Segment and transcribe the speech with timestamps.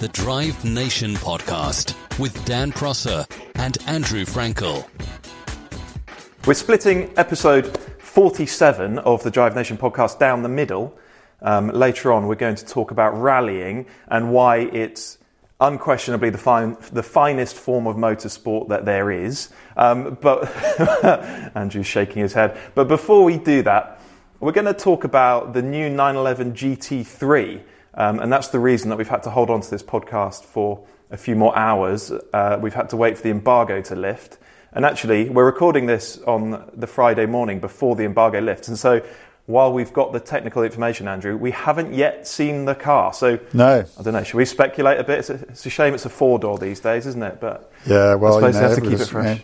[0.00, 4.88] The Drive Nation podcast with Dan Prosser and Andrew Frankel.
[6.46, 10.96] We're splitting episode 47 of the Drive Nation podcast down the middle.
[11.42, 15.18] Um, later on, we're going to talk about rallying and why it's
[15.60, 19.50] unquestionably the, fine, the finest form of motorsport that there is.
[19.76, 20.48] Um, but
[21.54, 22.58] Andrew's shaking his head.
[22.74, 24.00] But before we do that,
[24.40, 27.64] we're going to talk about the new 911 GT3.
[27.94, 30.84] Um, and that's the reason that we've had to hold on to this podcast for
[31.10, 32.12] a few more hours.
[32.32, 34.38] Uh, we've had to wait for the embargo to lift.
[34.72, 38.68] And actually, we're recording this on the Friday morning before the embargo lifts.
[38.68, 39.02] And so,
[39.46, 43.12] while we've got the technical information, Andrew, we haven't yet seen the car.
[43.12, 43.84] So, No.
[43.98, 44.22] I don't know.
[44.22, 45.18] Should we speculate a bit?
[45.18, 47.40] It's a, it's a shame it's a four door these days, isn't it?
[47.40, 49.42] But Yeah, well, I suppose you know, have to keep it fresh.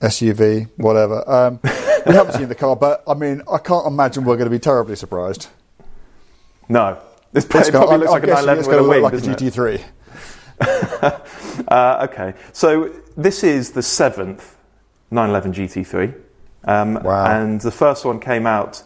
[0.00, 1.22] SUV, whatever.
[1.30, 4.50] Um, we haven't seen the car, but I mean, I can't imagine we're going to
[4.50, 5.46] be terribly surprised.
[6.68, 6.98] No.
[7.32, 9.16] This It's it probably looks like a 911 with a wing, like a?
[9.16, 9.82] GT3.
[11.68, 14.56] Uh, okay, so this is the seventh
[15.10, 15.52] 911
[15.84, 16.14] GT3.
[16.64, 17.26] Um, Wow.
[17.26, 18.82] And the first one came out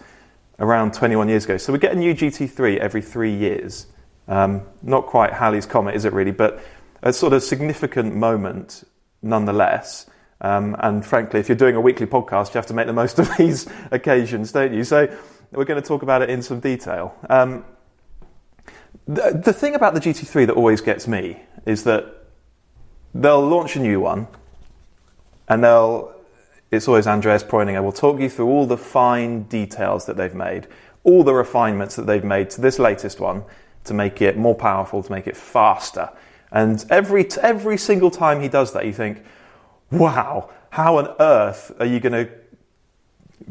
[0.58, 1.56] around 21 years ago.
[1.58, 3.86] So we get a new GT3 every three years.
[4.26, 6.32] Um, not quite Halley's Comet, is it really?
[6.32, 6.60] But
[7.02, 8.84] a sort of significant moment
[9.22, 10.06] nonetheless.
[10.40, 13.18] Um, and frankly, if you're doing a weekly podcast, you have to make the most
[13.18, 14.82] of these occasions, don't you?
[14.82, 15.14] So
[15.52, 17.14] we're going to talk about it in some detail.
[17.30, 17.64] Um,
[19.06, 22.24] the, the thing about the GT3 that always gets me is that
[23.14, 24.26] they'll launch a new one
[25.48, 26.12] and they'll
[26.72, 30.66] it's always andreas Preuninger will talk you through all the fine details that they've made
[31.06, 33.44] all the refinements that they've made to this latest one
[33.84, 36.10] to make it more powerful to make it faster.
[36.50, 39.22] And every every single time he does that you think
[39.92, 42.32] wow how on earth are you going to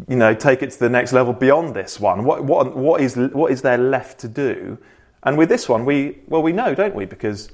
[0.10, 2.26] you know take it to the next level beyond this one?
[2.26, 4.78] What what what is what is there left to do
[5.26, 7.06] and with this one we well we know don't we?
[7.06, 7.50] Because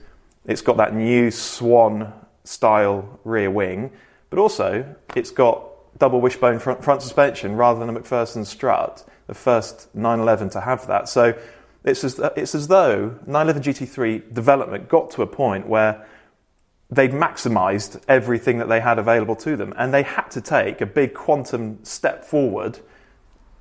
[0.45, 3.91] it's got that new swan style rear wing
[4.29, 5.67] but also it's got
[5.97, 10.87] double wishbone front, front suspension rather than a MacPherson strut the first 911 to have
[10.87, 11.07] that.
[11.07, 11.37] So
[11.83, 16.05] it's as, it's as though 911 GT3 development got to a point where
[16.89, 20.85] they'd maximized everything that they had available to them and they had to take a
[20.85, 22.79] big quantum step forward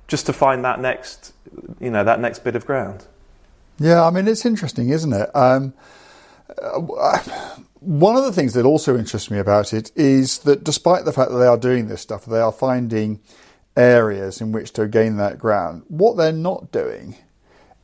[0.07, 1.33] just to find that next
[1.79, 3.07] you know that next bit of ground
[3.81, 5.35] Yeah, I mean, it's interesting, isn't it?
[5.35, 5.73] Um,
[6.61, 7.19] uh,
[7.79, 11.31] one of the things that also interests me about it is that despite the fact
[11.31, 13.21] that they are doing this stuff, they are finding
[13.75, 15.83] areas in which to gain that ground.
[15.87, 17.15] What they're not doing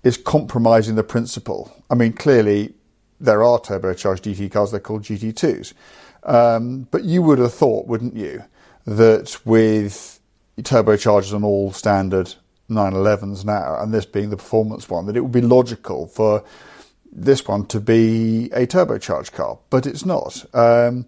[0.03, 1.71] is compromising the principle.
[1.89, 2.75] I mean, clearly
[3.19, 5.73] there are turbocharged GT cars, they're called GT2s.
[6.21, 8.43] Um, but you would have thought, wouldn't you,
[8.85, 10.19] that with
[10.61, 12.35] turbochargers on all standard
[12.69, 16.43] 911s now, and this being the performance one, that it would be logical for
[17.11, 20.45] this one to be a turbocharged car, but it's not.
[20.53, 21.05] Um,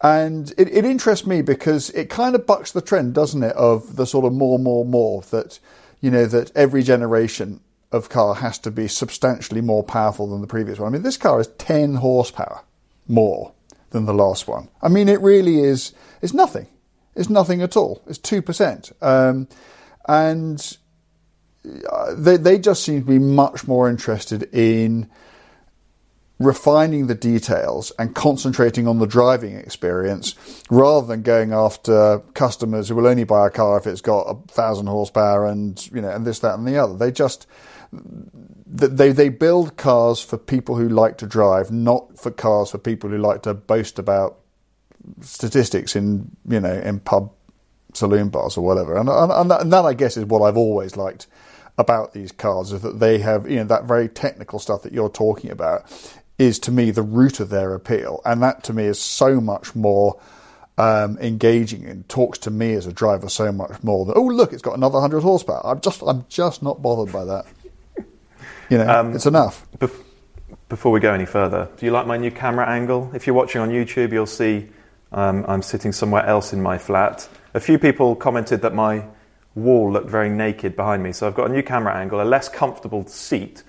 [0.00, 3.96] and it, it interests me because it kind of bucks the trend, doesn't it, of
[3.96, 5.58] the sort of more, more, more that,
[6.00, 7.60] you know, that every generation
[7.90, 10.88] of car has to be substantially more powerful than the previous one.
[10.88, 12.62] I mean, this car is 10 horsepower
[13.08, 13.52] more
[13.90, 14.68] than the last one.
[14.82, 16.66] I mean, it really is, it's nothing.
[17.16, 18.02] It's nothing at all.
[18.06, 18.92] It's 2%.
[19.02, 19.48] Um,
[20.06, 20.76] and
[21.64, 25.08] they they just seem to be much more interested in
[26.38, 30.36] refining the details and concentrating on the driving experience
[30.70, 34.34] rather than going after customers who will only buy a car if it's got a
[34.52, 36.96] thousand horsepower and you know and this that and the other.
[36.96, 37.46] They just
[37.92, 43.10] they they build cars for people who like to drive not for cars for people
[43.10, 44.38] who like to boast about
[45.20, 47.32] statistics in you know in pub
[47.94, 48.96] saloon bars or whatever.
[48.96, 51.26] And and, and, that, and that I guess is what I've always liked
[51.78, 55.08] about these cars is that they have you know that very technical stuff that you're
[55.08, 55.84] talking about
[56.36, 59.74] is to me the root of their appeal, and that to me is so much
[59.74, 60.20] more
[60.76, 64.52] um, engaging and talks to me as a driver so much more than oh look
[64.52, 65.64] it's got another hundred horsepower.
[65.64, 67.46] I'm just I'm just not bothered by that.
[68.68, 69.66] You know, um, it's enough.
[69.78, 70.04] Bef-
[70.68, 73.10] before we go any further, do you like my new camera angle?
[73.14, 74.68] If you're watching on YouTube, you'll see
[75.12, 77.26] um, I'm sitting somewhere else in my flat.
[77.54, 79.04] A few people commented that my
[79.58, 82.48] wall looked very naked behind me, so I've got a new camera angle, a less
[82.48, 83.62] comfortable seat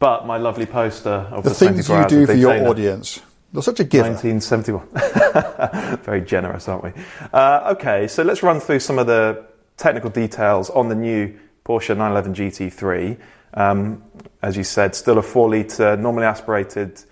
[0.00, 3.20] but my lovely poster of the, the things you do for your audience.
[3.52, 4.08] You're such a giver.
[4.08, 5.98] 1971.
[6.02, 6.92] Very generous, aren't we?
[7.32, 9.44] Uh, okay, so let's run through some of the
[9.76, 13.18] technical details on the new Porsche 911 GT3.
[13.54, 14.02] Um,
[14.42, 17.02] as you said, still a 4 litre, normally aspirated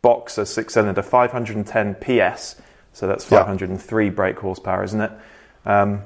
[0.00, 2.56] boxer six cylinder, 510 PS.
[2.92, 4.10] So that's 503 yeah.
[4.10, 5.12] brake horsepower, isn't it?
[5.66, 6.02] Um,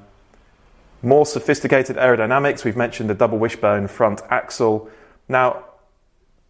[1.05, 2.65] more sophisticated aerodynamics.
[2.65, 4.89] We've mentioned the double wishbone front axle.
[5.29, 5.65] Now,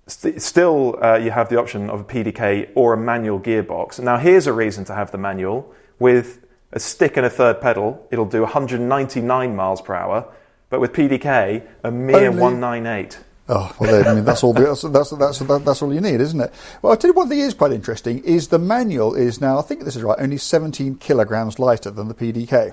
[0.06, 3.99] St- still, uh, you have the option of a PDK or a manual gearbox.
[4.01, 5.73] Now, here's a reason to have the manual.
[5.99, 10.31] With a stick and a third pedal, it'll do 199 miles per hour,
[10.69, 12.41] but with PDK, a mere Only...
[12.43, 13.19] 198.
[13.47, 14.55] Oh well, I mean that's all.
[14.55, 14.81] The, that's,
[15.11, 16.51] that's that's that's all you need, isn't it?
[16.81, 19.62] Well, I'll tell you one thing is quite interesting is the manual is now I
[19.62, 22.73] think this is right only 17 kilograms lighter than the PDK.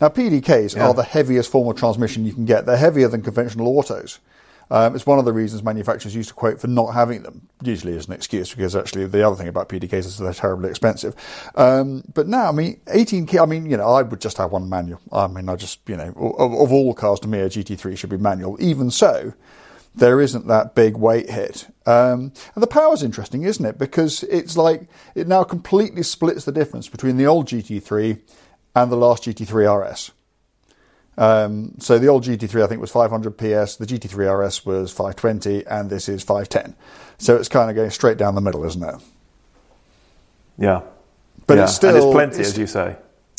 [0.00, 0.86] Now PDKs yeah.
[0.86, 2.66] are the heaviest form of transmission you can get.
[2.66, 4.18] They're heavier than conventional autos.
[4.70, 7.96] Um, it's one of the reasons manufacturers used to quote for not having them, usually
[7.96, 11.14] as an excuse, because actually the other thing about PDKs is they're terribly expensive.
[11.56, 14.68] Um, but now, I mean, 18 I mean, you know, I would just have one
[14.68, 15.00] manual.
[15.10, 18.10] I mean, I just, you know, of, of all cars to me, a GT3 should
[18.10, 18.56] be manual.
[18.60, 19.34] Even so,
[19.94, 21.66] there isn't that big weight hit.
[21.84, 23.76] Um, and the power's interesting, isn't it?
[23.76, 28.20] Because it's like it now completely splits the difference between the old GT3
[28.74, 30.12] and the last GT3 RS.
[31.18, 35.66] Um, so the old GT3 I think was 500 PS, the GT3 RS was 520,
[35.66, 36.74] and this is 510.
[37.18, 38.94] So it's kind of going straight down the middle, isn't it?
[40.56, 40.82] Yeah,
[41.46, 41.64] but yeah.
[41.64, 42.96] it's still and it's plenty, it's, as you say.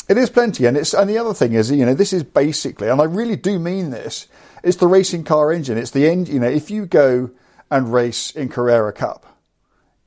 [0.08, 2.88] It is plenty, and it's and the other thing is, you know, this is basically,
[2.88, 4.28] and I really do mean this.
[4.62, 5.78] It's the racing car engine.
[5.78, 6.28] It's the end.
[6.28, 7.30] You know, if you go
[7.70, 9.26] and race in Carrera Cup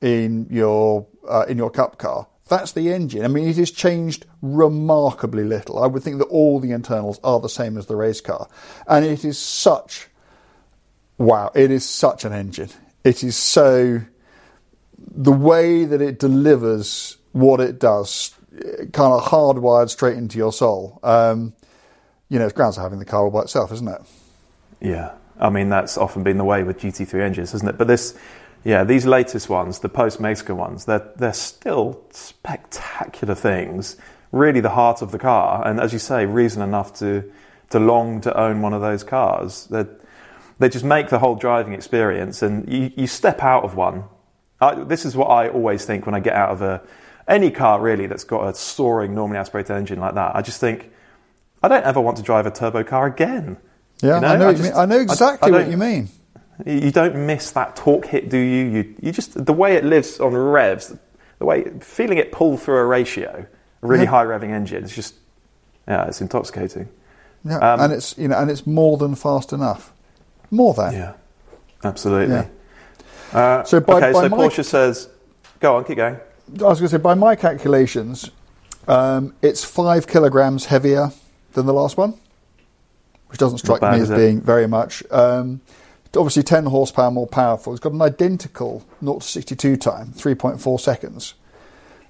[0.00, 3.24] in your uh, in your Cup car, that's the engine.
[3.24, 5.82] I mean, it has changed remarkably little.
[5.82, 8.48] I would think that all the internals are the same as the race car.
[8.86, 10.08] And it is such,
[11.18, 12.70] wow, it is such an engine.
[13.02, 14.02] It is so,
[14.98, 18.34] the way that it delivers what it does,
[18.92, 21.00] kind of hardwired straight into your soul.
[21.02, 21.52] Um,
[22.28, 24.00] you know, it's grounds for having the car all by itself, isn't it?
[24.80, 25.12] Yeah.
[25.38, 27.76] I mean, that's often been the way with GT3 engines, isn't it?
[27.76, 28.16] But this,
[28.66, 33.96] yeah, these latest ones, the post Mezger ones, they're, they're still spectacular things.
[34.32, 35.64] Really, the heart of the car.
[35.64, 37.30] And as you say, reason enough to,
[37.70, 39.68] to long to own one of those cars.
[39.68, 39.88] They're,
[40.58, 42.42] they just make the whole driving experience.
[42.42, 44.02] And you, you step out of one.
[44.60, 46.82] I, this is what I always think when I get out of a,
[47.28, 50.34] any car, really, that's got a soaring, normally aspirated engine like that.
[50.34, 50.90] I just think,
[51.62, 53.58] I don't ever want to drive a turbo car again.
[54.02, 54.26] Yeah, you know?
[54.26, 54.48] I know.
[54.48, 56.08] I, just, I know exactly I, what you mean.
[56.64, 58.64] You don't miss that torque hit, do you?
[58.64, 60.96] You, you just the way it lives on revs,
[61.38, 63.46] the way feeling it pull through a ratio,
[63.82, 64.10] a really yeah.
[64.10, 64.84] high revving engine.
[64.84, 65.14] It's just
[65.86, 66.88] yeah, it's intoxicating.
[67.44, 69.92] Yeah, um, and it's you know, and it's more than fast enough.
[70.50, 71.12] More than yeah,
[71.84, 72.36] absolutely.
[72.36, 72.48] Yeah.
[73.32, 75.08] Uh, so by, okay, by so my, Porsche says,
[75.60, 76.14] go on, keep going.
[76.14, 78.30] I was going to say, by my calculations,
[78.86, 81.10] um, it's five kilograms heavier
[81.52, 82.14] than the last one,
[83.26, 85.02] which doesn't strike bad, me as being very much.
[85.10, 85.60] Um,
[86.16, 87.72] obviously 10 horsepower more powerful.
[87.72, 91.34] It's got an identical 0 to 62 time, 3.4 seconds.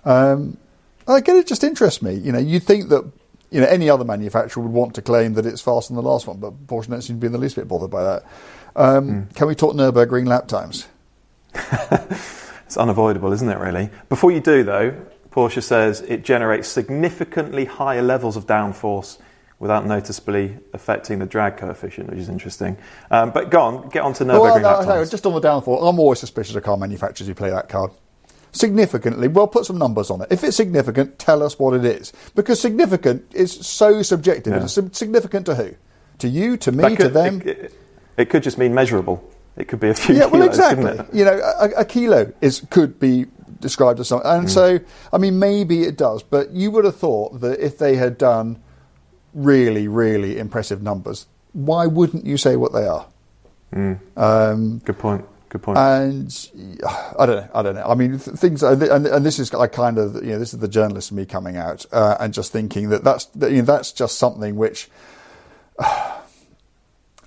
[0.05, 0.57] Um,
[1.07, 2.15] again, it just interests me.
[2.15, 3.05] You know, you'd think that
[3.51, 6.27] you know any other manufacturer would want to claim that it's faster than the last
[6.27, 8.25] one, but Porsche don't seem to be in the least bit bothered by that.
[8.75, 9.35] Um, mm.
[9.35, 10.87] Can we talk Nurburgring lap times?
[11.55, 13.59] it's unavoidable, isn't it?
[13.59, 13.91] Really.
[14.09, 14.95] Before you do, though,
[15.31, 19.19] Porsche says it generates significantly higher levels of downforce
[19.59, 22.77] without noticeably affecting the drag coefficient, which is interesting.
[23.11, 25.89] Um, but go on, get on to Nurburgring well, no, no, Just on the downfall,
[25.89, 27.91] I'm always suspicious of car manufacturers who play that card.
[28.53, 30.29] Significantly, well, put some numbers on it.
[30.31, 32.13] If it's significant, tell us what it is.
[32.35, 34.55] Because significant is so subjective.
[34.55, 34.63] Yeah.
[34.65, 35.75] It's significant to who?
[36.21, 37.41] To you, to me, could- to them.
[37.43, 37.75] It, it-
[38.19, 39.23] it could just mean measurable.
[39.59, 41.19] It could be a few yeah, well, kilos, couldn't exactly.
[41.19, 43.27] You know, a, a kilo is could be
[43.61, 44.39] described as something, Mm.
[44.39, 44.79] and so
[45.13, 46.23] I mean, maybe it does.
[46.23, 48.59] But you would have thought that if they had done
[49.37, 53.07] really, really impressive numbers, why wouldn't you say what they are?
[54.17, 55.25] Um, Good point.
[55.49, 55.79] Good point.
[55.79, 56.49] and
[57.19, 57.49] I don't know.
[57.55, 57.85] I don't know.
[57.85, 60.61] I mean, th- things, and, and this is I kind of, you know, this is
[60.61, 63.93] the journalist me coming out uh, and just thinking that that's that, you know, that's
[63.93, 64.89] just something which.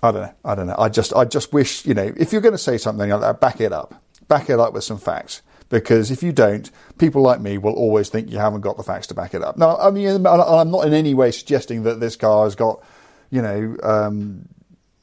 [0.01, 0.33] I don't know.
[0.45, 0.75] I don't know.
[0.77, 3.41] I just, I just wish, you know, if you're going to say something like that,
[3.41, 4.01] back it up.
[4.29, 5.41] Back it up with some facts.
[5.69, 9.07] Because if you don't, people like me will always think you haven't got the facts
[9.07, 9.55] to back it up.
[9.55, 12.83] Now, I mean, I'm not in any way suggesting that this car has got,
[13.29, 14.49] you know, um,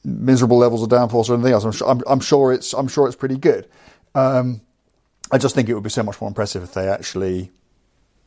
[0.03, 1.63] miserable levels of downforce or anything else.
[1.63, 3.67] I'm sure, I'm, I'm sure it's, I'm sure it's pretty good.
[4.13, 4.61] Um,
[5.31, 7.51] I just think it would be so much more impressive if they actually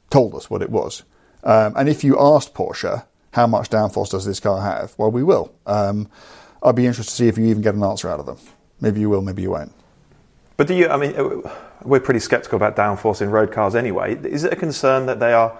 [0.08, 1.02] told us what it was.
[1.44, 5.22] Um, and if you asked Porsche how much downforce does this car have, well, we
[5.22, 5.52] will.
[5.66, 6.08] Um,
[6.62, 8.38] I'd be interested to see if you even get an answer out of them.
[8.80, 9.72] Maybe you will, maybe you won't.
[10.60, 10.90] But do you?
[10.90, 11.50] I mean, uh,
[11.84, 14.16] we're pretty sceptical about downforce in road cars anyway.
[14.16, 15.56] Is it a concern that they are,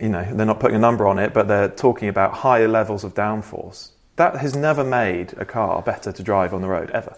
[0.00, 3.04] you know, they're not putting a number on it, but they're talking about higher levels
[3.04, 3.90] of downforce?
[4.16, 7.14] That has never made a car better to drive on the road ever.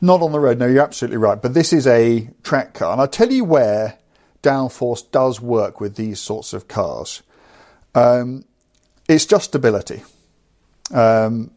[0.00, 1.40] Not on the road, no, you're absolutely right.
[1.40, 2.90] But this is a track car.
[2.90, 3.96] And I'll tell you where
[4.42, 7.22] downforce does work with these sorts of cars.
[7.94, 8.46] Um,
[9.08, 10.02] it's just stability.
[10.92, 11.52] Um,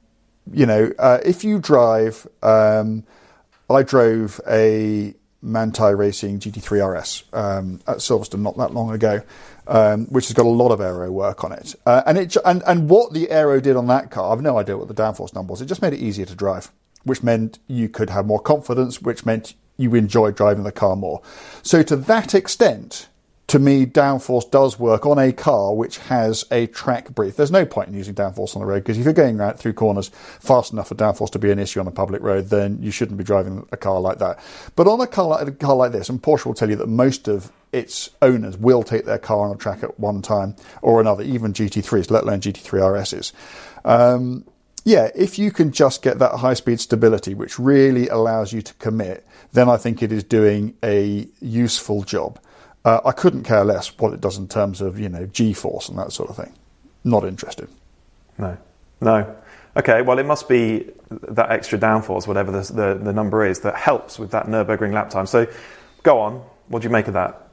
[0.53, 3.03] you know, uh, if you drive, um,
[3.70, 9.22] I drove a Manthey Racing GT3 RS um, at Silverstone not that long ago,
[9.68, 11.76] um, which has got a lot of aero work on it.
[11.86, 14.78] Uh, and it and and what the aero did on that car, I've no idea
[14.78, 15.62] what the downforce number was.
[15.62, 16.72] It just made it easier to drive,
[17.04, 21.22] which meant you could have more confidence, which meant you enjoyed driving the car more.
[21.62, 23.08] So to that extent,
[23.48, 27.38] to me, downforce does work on a car which has a track brief.
[27.38, 29.74] There's no point in using downforce on the road because if you're going right through
[29.74, 32.92] corners fast enough for downforce to be an issue on a public road, then you
[32.92, 34.39] shouldn't be driving a car like that.
[34.75, 36.88] But on a car like, a car like this, and Porsche will tell you that
[36.88, 41.00] most of its owners will take their car on a track at one time or
[41.00, 43.32] another, even GT3s, let alone GT3 RSs.
[43.86, 44.44] Um,
[44.84, 48.74] yeah, if you can just get that high speed stability, which really allows you to
[48.75, 52.39] commit, then I think it is doing a useful job.
[52.88, 55.89] Uh, I couldn't care less what it does in terms of you know G force
[55.89, 56.53] and that sort of thing.
[57.03, 57.67] Not interested.
[58.38, 58.58] No,
[59.01, 59.36] no.
[59.75, 63.75] Okay, well, it must be that extra downforce, whatever the, the, the number is, that
[63.75, 65.27] helps with that Nurburgring lap time.
[65.27, 65.48] So,
[66.01, 66.41] go on.
[66.70, 67.50] What do you make of that?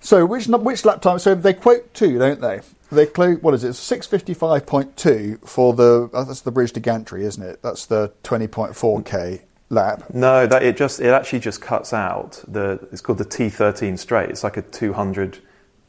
[0.00, 1.18] So which which lap time?
[1.18, 2.60] So they quote two, don't they?
[2.90, 3.74] They quote what is it?
[3.74, 7.60] Six fifty five point two for the uh, that's the bridge to Gantry, isn't it?
[7.60, 10.12] That's the twenty point four k lap.
[10.12, 12.78] No, that it just it actually just cuts out the.
[12.92, 14.28] It's called the T13 straight.
[14.30, 15.38] It's like a 200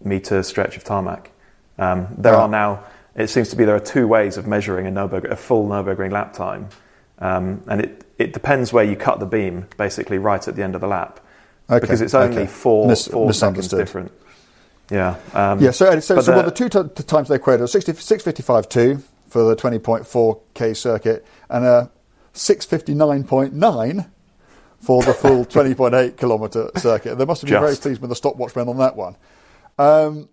[0.03, 1.31] meter stretch of tarmac.
[1.77, 2.43] Um, there Ah.
[2.43, 2.83] are now.
[3.15, 6.11] It seems to be there are two ways of measuring a Nürburgring, a full Nurburgring
[6.11, 6.69] lap time,
[7.19, 9.67] um, and it it depends where you cut the beam.
[9.77, 11.19] Basically, right at the end of the lap,
[11.69, 12.45] Okay, because it's only okay.
[12.47, 14.11] four Mis- four seconds different.
[14.89, 15.15] Yeah.
[15.33, 15.71] Um, Yeah.
[15.71, 18.69] So so, so well, the- the two t- the times they quoted are 60, 655
[18.69, 21.89] two for the twenty point four k circuit and a
[22.33, 24.11] six fifty nine point nine
[24.79, 27.15] for the full twenty point eight kilometre circuit.
[27.15, 29.15] They must have been very pleased with the stopwatch stopwatchmen on that one.
[29.77, 30.29] Um,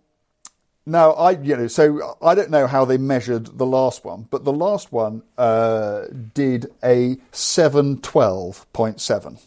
[0.86, 4.44] now I you know so I don't know how they measured the last one, but
[4.44, 9.38] the last one uh, did a seven twelve point seven.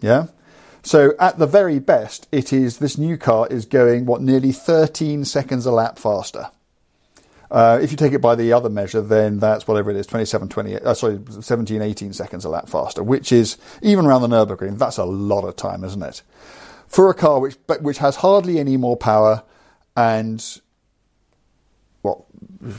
[0.00, 0.28] Yeah.
[0.82, 5.24] So at the very best, it is this new car is going what nearly 13
[5.24, 6.50] seconds a lap faster.
[7.50, 10.48] Uh, if you take it by the other measure, then that's whatever it is, 27,
[10.48, 14.78] 28, uh, sorry, 17, 18 seconds a lap faster, which is, even around the Nürburgring,
[14.78, 16.22] that's a lot of time, isn't it?
[16.86, 19.42] For a car which, which has hardly any more power
[19.96, 20.44] and,
[22.02, 22.20] what,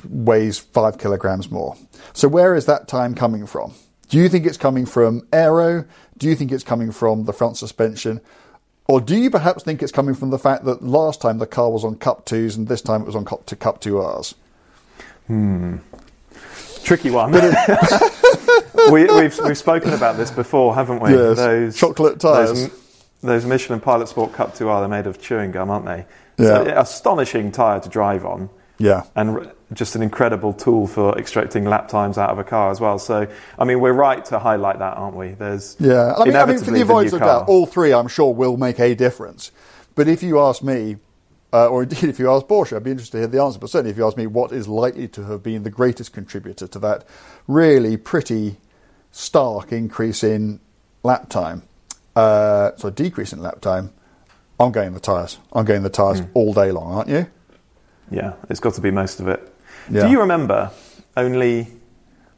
[0.08, 1.76] weighs five kilograms more.
[2.14, 3.74] So where is that time coming from?
[4.10, 5.86] Do you think it's coming from aero?
[6.18, 8.22] Do you think it's coming from the front suspension?
[8.88, 11.70] Or do you perhaps think it's coming from the fact that last time the car
[11.70, 14.34] was on Cup 2s and this time it was on Cup, to Cup 2Rs?
[16.84, 17.32] Tricky one.
[18.92, 21.12] we, we've we've spoken about this before, haven't we?
[21.12, 22.68] Yes, chocolate tyres.
[22.68, 26.06] Those, those Michelin Pilot Sport Cup 2R, they're made of chewing gum, aren't they?
[26.38, 26.62] Yeah.
[26.62, 28.50] an astonishing tyre to drive on.
[28.78, 29.04] Yeah.
[29.16, 32.80] And r- just an incredible tool for extracting lap times out of a car as
[32.80, 32.98] well.
[32.98, 35.30] So, I mean, we're right to highlight that, aren't we?
[35.34, 38.34] There's Yeah, I mean, I mean for the avoidance of doubt, all three I'm sure
[38.34, 39.52] will make a difference.
[39.96, 40.96] But if you ask me,
[41.54, 43.60] uh, or indeed if you ask Porsche, I'd be interested to hear the answer.
[43.60, 46.68] But certainly if you ask me what is likely to have been the greatest contributor
[46.68, 47.06] to that
[47.48, 48.58] really pretty
[49.12, 50.60] stark increase in
[51.04, 51.64] lap time,
[52.16, 53.92] uh, so decrease in lap time,
[54.60, 55.38] I'm going the tyres.
[55.54, 56.26] I'm going the tyres Hmm.
[56.34, 57.28] all day long, aren't you?
[58.12, 59.54] Yeah, it's got to be most of it.
[59.90, 60.02] Yeah.
[60.04, 60.72] Do you remember
[61.16, 61.68] only,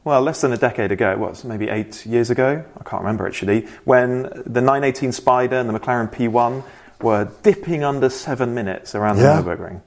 [0.04, 2.64] well, less than a decade ago, what, maybe eight years ago?
[2.80, 6.64] I can't remember actually, when the 918 Spider and the McLaren P1
[7.04, 9.42] were dipping under seven minutes around Yeah.
[9.42, 9.82] the Nürburgring.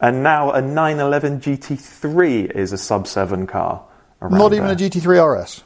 [0.00, 3.82] And now a 911 GT3 is a sub 7 car.
[4.20, 4.72] Not even there.
[4.74, 5.62] a GT3 RS.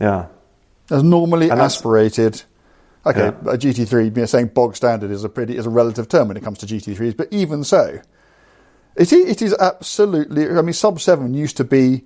[0.00, 0.26] Yeah.
[0.90, 2.42] As normally And aspirated.
[3.04, 3.52] Okay, Yeah.
[3.52, 6.36] a GT3, you know, saying bog standard is a pretty is a relative term when
[6.36, 8.00] it comes to GT3s, but even so,
[8.96, 10.48] it is, it is absolutely.
[10.50, 12.02] I mean, sub seven used to be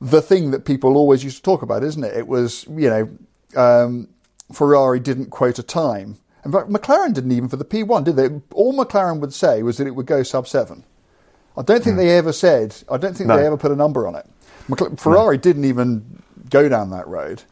[0.00, 2.16] the thing that people always used to talk about, isn't it?
[2.16, 3.08] It was you know,
[3.60, 4.08] um,
[4.52, 6.18] Ferrari didn't quote a time.
[6.44, 8.28] In fact, McLaren didn't even for the P1, did they?
[8.54, 10.84] All McLaren would say was that it would go sub seven.
[11.56, 12.76] I don't think they ever said.
[12.90, 13.36] I don't think Hmm.
[13.36, 13.36] No.
[13.38, 14.26] they ever put a number on it.
[14.68, 17.42] McLaren, Ferrari didn't even go down that road.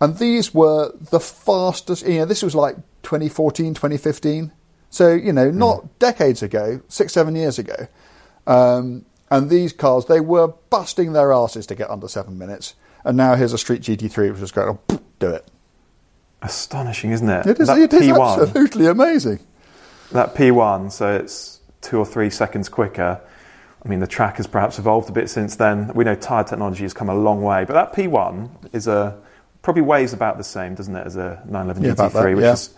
[0.00, 4.52] And these were the fastest, you know, this was like 2014, 2015.
[4.88, 7.86] So, you know, not decades ago, six, seven years ago.
[8.46, 12.74] Um, and these cars, they were busting their asses to get under seven minutes.
[13.04, 15.46] And now here's a Street GT3 which is going, oh, do it.
[16.42, 17.46] Astonishing, isn't it?
[17.46, 19.40] It is, that it is P1, absolutely amazing.
[20.12, 23.20] that P1, so it's two or three seconds quicker.
[23.84, 25.92] I mean, the track has perhaps evolved a bit since then.
[25.94, 29.18] We know tyre technology has come a long way, but that P1 is a
[29.62, 32.42] probably weighs about the same, doesn't it, as a 911 Yeah, GT3, about that, which
[32.42, 32.52] yeah.
[32.52, 32.70] is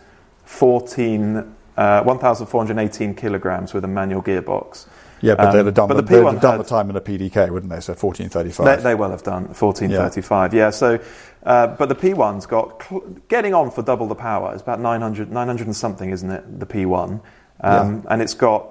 [0.44, 4.86] 14, uh, 1,418 kilograms with a manual gearbox.
[5.22, 6.90] Yeah, but Um, they'd have done, but the, the they'd P1 have done the time
[6.90, 7.80] in a PDK, wouldn't they?
[7.80, 8.66] So 1435.
[8.66, 10.52] They, they well have done 1435.
[10.52, 10.70] Yeah.
[10.70, 10.98] So,
[11.44, 14.52] uh, but the P1's got cl- getting on for double the power.
[14.52, 16.58] It's about 900, 900 and something, isn't it?
[16.60, 17.20] The P1,
[17.60, 18.66] um, and it's got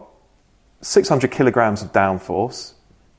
[0.81, 2.73] 600 kilograms of downforce,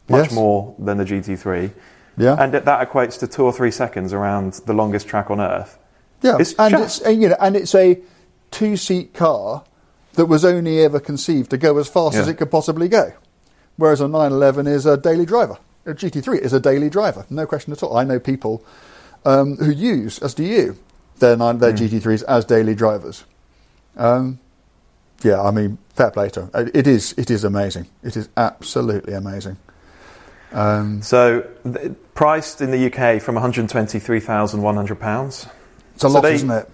[0.08, 0.32] much Yes.
[0.34, 1.72] more than the GT3.
[2.18, 2.36] Yeah.
[2.38, 5.78] and that equates to two or three seconds around the longest track on Earth.
[6.20, 7.98] Yeah, It's and just- it's you know, and it's a
[8.50, 9.64] two-seat car
[10.14, 13.12] that was only ever conceived to go as fast as it could possibly go,
[13.76, 15.56] whereas a 911 is a daily driver.
[15.86, 17.96] A GT3 is a daily driver, no question at all.
[17.96, 18.62] I know people
[19.24, 20.76] um, who use, as do you,
[21.18, 23.24] their nine, their GT3s as daily drivers.
[23.96, 24.38] Um,
[25.22, 26.50] yeah, I mean, fair play to 'em.
[26.54, 27.86] It it is it is amazing.
[28.02, 29.56] It is absolutely amazing.
[30.52, 35.46] Um, So, th- priced in the UK from 123,100 pounds.
[35.94, 36.68] it's a So lot, they- isn't it?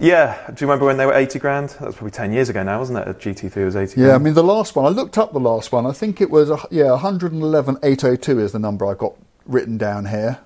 [0.00, 1.68] Yeah, do you remember when they were 80 grand?
[1.70, 3.08] That was probably 10 years ago now, wasn't it?
[3.08, 4.86] A GT3 was 80 Yeah, I mean the last one.
[4.86, 5.84] I looked up the last one.
[5.86, 9.12] I think it was a, yeah, 111,802 is the number I got
[9.44, 10.38] written down here.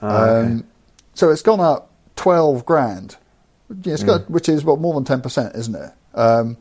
[0.00, 0.46] Ah, okay.
[0.52, 0.64] um,
[1.14, 3.16] so it's gone up 12 grand.
[3.82, 4.08] Yeah, it's Hmm.
[4.08, 5.90] got, which is what more than 10%, isn't it?
[6.14, 6.56] Um,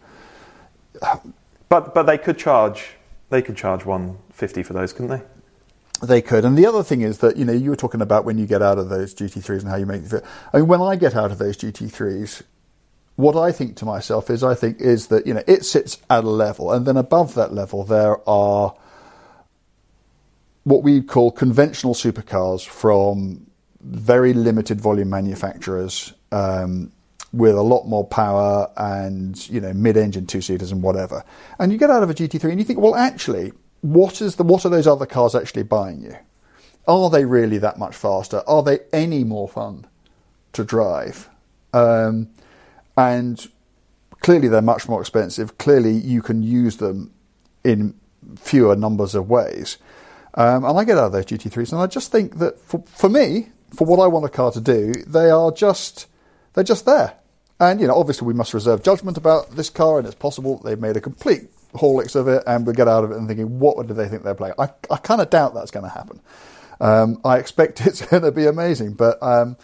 [1.69, 2.95] But but they could charge
[3.29, 5.21] they could charge one fifty for those, couldn't they?
[6.01, 6.45] They could.
[6.45, 8.61] And the other thing is that, you know, you were talking about when you get
[8.61, 10.25] out of those GT3s and how you make it fit.
[10.51, 12.41] I mean, when I get out of those GT3s,
[13.17, 16.23] what I think to myself is I think is that, you know, it sits at
[16.23, 18.73] a level and then above that level there are
[20.63, 23.47] what we call conventional supercars from
[23.81, 26.91] very limited volume manufacturers um,
[27.33, 31.23] with a lot more power and you know mid-engine two-seaters and whatever.
[31.59, 34.43] And you get out of a GT3 and you think, well, actually, what is the
[34.43, 36.15] what are those other cars actually buying you?
[36.87, 38.43] Are they really that much faster?
[38.47, 39.85] Are they any more fun
[40.53, 41.29] to drive?
[41.73, 42.29] Um,
[42.97, 43.47] and
[44.21, 45.57] clearly, they're much more expensive.
[45.57, 47.13] Clearly, you can use them
[47.63, 47.95] in
[48.35, 49.77] fewer numbers of ways.
[50.33, 53.09] Um, and I get out of those GT3s, and I just think that for, for
[53.09, 56.07] me, for what I want a car to do, they are just
[56.53, 57.15] they're just there.
[57.59, 60.79] And you know, obviously, we must reserve judgment about this car, and it's possible they've
[60.79, 63.86] made a complete horlicks of it, and we get out of it and thinking, what
[63.88, 64.55] do they think they're playing?
[64.60, 66.21] I, I kind of doubt that's going to happen.
[66.79, 69.57] Um, I expect it's going to be amazing, but um,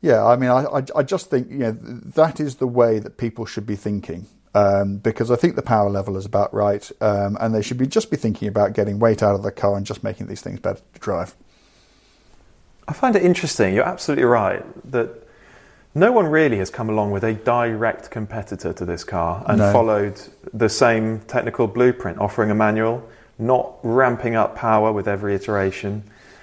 [0.00, 3.16] yeah, I mean, I, I, I just think you know that is the way that
[3.16, 7.36] people should be thinking um, because I think the power level is about right, um,
[7.40, 9.84] and they should be just be thinking about getting weight out of the car and
[9.84, 11.34] just making these things better to drive.
[12.86, 13.74] I find it interesting.
[13.74, 15.23] You're absolutely right that
[15.94, 19.72] no one really has come along with a direct competitor to this car and No.
[19.72, 20.20] followed
[20.52, 23.02] the same technical blueprint, offering a manual,
[23.38, 26.02] not ramping up power with every iteration,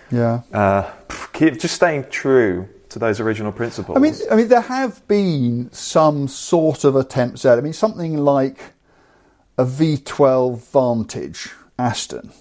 [0.09, 0.41] Yeah.
[0.53, 0.89] uh,
[1.33, 3.95] keep, just staying true to those original principles.
[3.97, 7.57] I mean, I mean, there have been some sort of attempts at.
[7.57, 8.59] I mean, something like
[9.57, 12.31] a V12 Vantage Aston.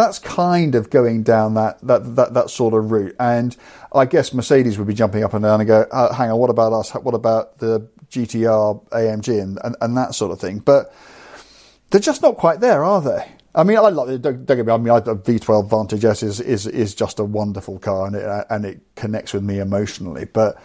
[0.00, 3.14] That's kind of going down that, that, that, that sort of route.
[3.20, 3.54] And
[3.92, 6.48] I guess Mercedes would be jumping up and down and go, uh, hang on, what
[6.48, 6.92] about us?
[6.92, 10.60] What about the GTR AMG and, and, and that sort of thing?
[10.60, 10.94] But
[11.90, 13.30] they're just not quite there, are they?
[13.54, 14.72] I mean, I like don't, don't get me.
[14.72, 18.16] I mean, I, the V12 Vantage S is, is is just a wonderful car, and
[18.16, 20.24] it and it connects with me emotionally.
[20.24, 20.56] But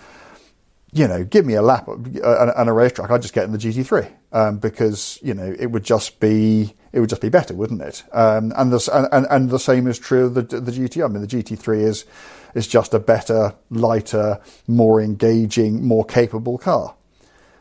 [0.93, 3.57] you know, give me a lap uh, and a racetrack, I'd just get in the
[3.57, 7.81] GT3 um, because you know it would just be it would just be better, wouldn't
[7.81, 8.03] it?
[8.13, 11.03] Um, and, the, and, and the same is true of the, the GT.
[11.03, 12.05] I mean, the GT3 is,
[12.53, 16.95] is just a better, lighter, more engaging, more capable car.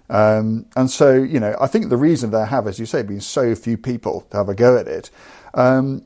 [0.08, 3.20] Um, and so, you know, I think the reason they have, as you say, been
[3.20, 5.10] so few people to have a go at it,
[5.54, 6.04] um,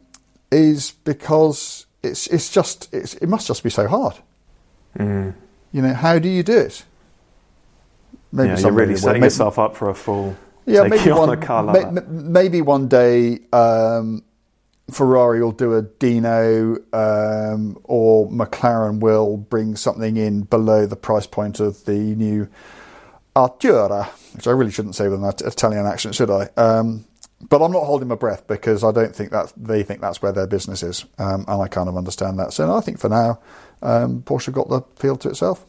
[0.50, 4.14] is because it's it's just it's, it must just be so hard.
[4.98, 5.34] Mm.
[5.72, 6.84] You know, how do you do it?
[8.32, 10.34] Maybe yeah, you're really setting maybe, yourself up for a full.
[10.68, 14.22] Yeah, maybe one, like may, maybe one day um,
[14.90, 21.26] Ferrari will do a Dino, um, or McLaren will bring something in below the price
[21.26, 22.48] point of the new
[23.37, 26.48] Artura, which I really shouldn't say with an Italian accent, should I?
[26.57, 27.04] Um,
[27.48, 30.33] but I'm not holding my breath because I don't think that they think that's where
[30.33, 32.52] their business is, um, and I kind of understand that.
[32.52, 33.40] So I think for now,
[33.83, 35.64] um, Porsche got the field to itself.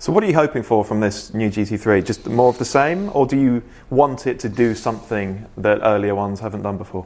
[0.00, 2.04] So what are you hoping for from this new GT3?
[2.04, 6.14] Just more of the same, or do you want it to do something that earlier
[6.14, 7.04] ones haven't done before?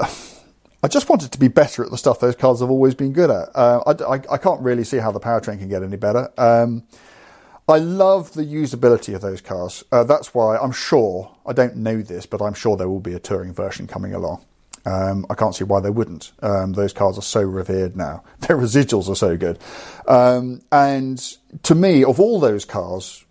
[0.00, 3.12] I just want it to be better at the stuff those cars have always been
[3.12, 3.50] good at.
[3.54, 6.28] Uh, I, I, I, can't really see how the powertrain can get any better.
[6.36, 6.82] Um,
[7.68, 9.84] I love the usability of those cars.
[9.92, 13.14] Uh, that's why I'm sure, I don't know this, but I'm sure there will be
[13.14, 14.44] a touring version coming along.
[14.84, 16.32] Um, I can't see why they wouldn't.
[16.42, 18.24] Um, those cars are so revered now.
[18.40, 19.58] Their residuals are so good.
[20.08, 21.18] Um, and
[21.62, 23.24] to me, of all those cars,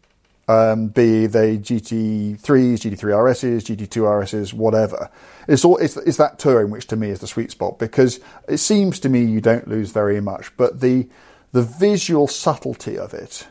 [0.47, 5.09] um, be they GT3s, GT3 RSs, GT2 RSs, whatever,
[5.47, 8.57] it's, all, it's, it's that touring which to me is the sweet spot because it
[8.57, 11.07] seems to me you don't lose very much, but the
[11.53, 13.47] the visual subtlety of it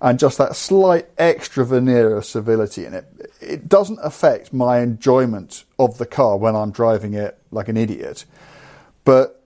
[0.00, 5.64] and just that slight extra veneer of civility in it, it doesn't affect my enjoyment
[5.78, 8.24] of the car when I'm driving it like an idiot.
[9.04, 9.42] But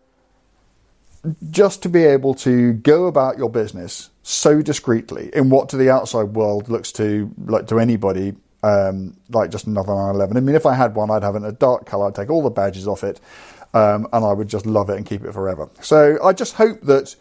[1.51, 5.89] just to be able to go about your business so discreetly in what to the
[5.89, 10.37] outside world looks to like to anybody um, like just another 911.
[10.37, 12.07] I mean, if I had one, I'd have it in a dark color.
[12.07, 13.21] I'd take all the badges off it,
[13.75, 15.69] um, and I would just love it and keep it forever.
[15.81, 17.17] So I just hope that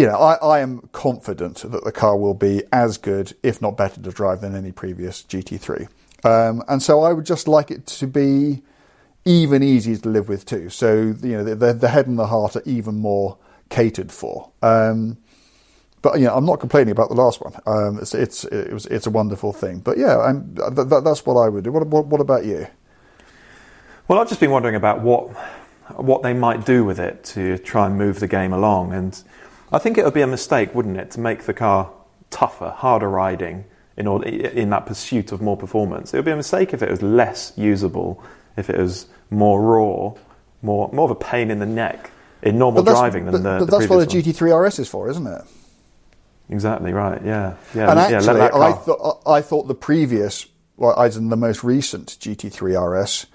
[0.00, 3.76] you know, I, I, am confident that the car will be as good, if not
[3.76, 5.88] better, to drive than any previous GT3.
[6.24, 8.62] Um, and so I would just like it to be
[9.26, 10.70] even easier to live with too.
[10.70, 13.36] So you know, the, the head and the heart are even more
[13.68, 14.50] catered for.
[14.62, 15.18] Um,
[16.00, 17.52] but you know, I'm not complaining about the last one.
[17.66, 19.80] Um, it's it's it was, it's a wonderful thing.
[19.80, 21.72] But yeah, th- th- that's what I would do.
[21.72, 22.66] What, what, what about you?
[24.08, 25.28] Well, I've just been wondering about what
[25.96, 29.22] what they might do with it to try and move the game along and
[29.72, 31.90] I think it would be a mistake, wouldn't it, to make the car
[32.30, 33.64] tougher, harder riding
[33.96, 36.12] in order in that pursuit of more performance.
[36.12, 38.22] It would be a mistake if it was less usable,
[38.56, 40.14] if it was more raw,
[40.62, 42.10] more more of a pain in the neck
[42.42, 43.58] in normal driving than but, the.
[43.60, 44.06] But the that's what a.
[44.06, 45.42] GT3 RS is for, isn't it?
[46.48, 47.22] Exactly right.
[47.24, 47.90] Yeah, yeah.
[47.90, 52.16] And actually, yeah, I thought I thought the previous, well, as in the most recent
[52.20, 53.26] GT3 RS,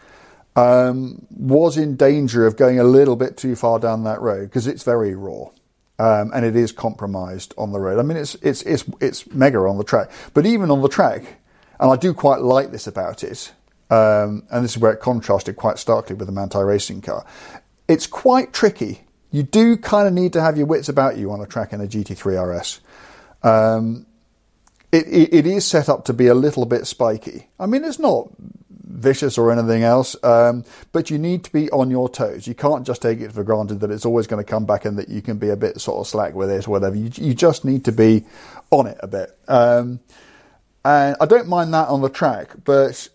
[0.57, 4.67] um, was in danger of going a little bit too far down that road because
[4.67, 5.49] it's very raw
[5.99, 7.99] um, and it is compromised on the road.
[7.99, 11.39] I mean, it's it's it's it's mega on the track, but even on the track,
[11.79, 13.53] and I do quite like this about it.
[13.89, 17.25] Um, and this is where it contrasted quite starkly with the Manthey racing car.
[17.87, 19.01] It's quite tricky.
[19.31, 21.81] You do kind of need to have your wits about you on a track in
[21.81, 22.79] a GT3 RS.
[23.43, 24.07] Um,
[24.91, 27.47] it, it, it is set up to be a little bit spiky.
[27.59, 28.29] I mean, it's not
[28.95, 30.15] vicious or anything else.
[30.23, 32.47] Um, but you need to be on your toes.
[32.47, 34.97] You can't just take it for granted that it's always going to come back and
[34.97, 36.95] that you can be a bit sort of slack with it or whatever.
[36.95, 38.25] You, you just need to be
[38.71, 39.37] on it a bit.
[39.47, 39.99] Um,
[40.83, 43.09] and I don't mind that on the track, but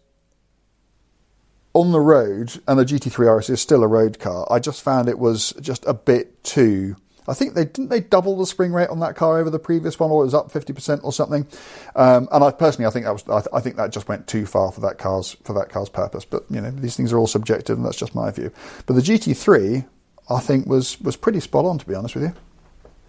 [1.73, 5.09] on the road, and the GT3 RS is still a road car, I just found
[5.09, 6.97] it was just a bit too
[7.29, 9.99] I think they didn't they double the spring rate on that car over the previous
[9.99, 11.47] one, or it was up fifty percent or something.
[11.95, 14.27] Um, and I personally, I think that was I, th- I, think that just went
[14.27, 16.25] too far for that car's for that car's purpose.
[16.25, 18.51] But you know, these things are all subjective, and that's just my view.
[18.87, 19.87] But the GT3,
[20.29, 22.35] I think, was was pretty spot on, to be honest with you.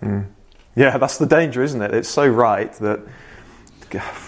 [0.03, 0.27] Mm.
[0.75, 1.93] Yeah, that's the danger, isn't it?
[1.93, 3.01] It's so right that.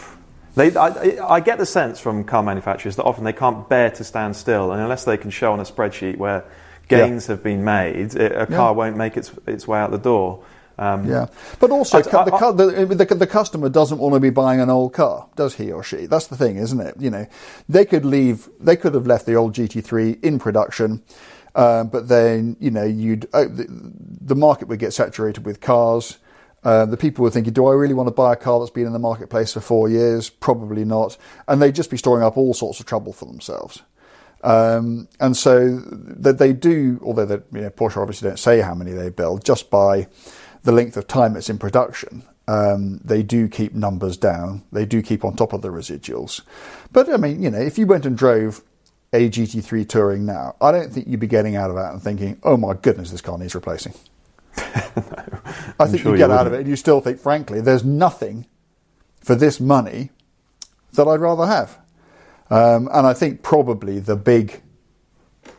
[0.55, 4.03] They, I, I, get the sense from car manufacturers that often they can't bear to
[4.03, 6.45] stand still, and unless they can show on a spreadsheet where
[6.87, 7.35] gains yeah.
[7.35, 8.71] have been made, it, a car yeah.
[8.71, 10.43] won't make its its way out the door.
[10.77, 11.27] Um, yeah,
[11.59, 14.71] but also I, the, I, the, the, the, customer doesn't want to be buying an
[14.71, 16.07] old car, does he or she?
[16.07, 16.95] That's the thing, isn't it?
[16.97, 17.27] You know,
[17.69, 21.03] they could leave, they could have left the old GT3 in production,
[21.53, 26.17] uh, but then you know, you'd uh, the, the, market would get saturated with cars.
[26.63, 28.87] Uh, the people were thinking, do I really want to buy a car that's been
[28.87, 30.31] in the marketplace for four years?
[30.31, 31.17] Probably not,
[31.47, 33.83] and they'd just be storing up all sorts of trouble for themselves.
[34.43, 38.91] Um, and so that they do, although you know, Porsche obviously don't say how many
[38.91, 40.07] they build, just by
[40.63, 44.63] the length of time it's in production, Um, they do keep numbers down.
[44.71, 46.41] They do keep on top of the residuals.
[46.91, 48.61] But I mean, you know, if you went and drove
[49.13, 52.37] a GT3 Touring now, I don't think you'd be getting out of that and thinking,
[52.43, 53.93] "Oh my goodness, this car needs replacing."
[54.57, 54.63] no,
[55.79, 57.85] I think sure you get you out of it and you still think, frankly, there's
[57.85, 58.45] nothing
[59.21, 60.09] for this money
[60.93, 61.79] that I'd rather have.
[62.53, 64.61] Um, and I think probably the big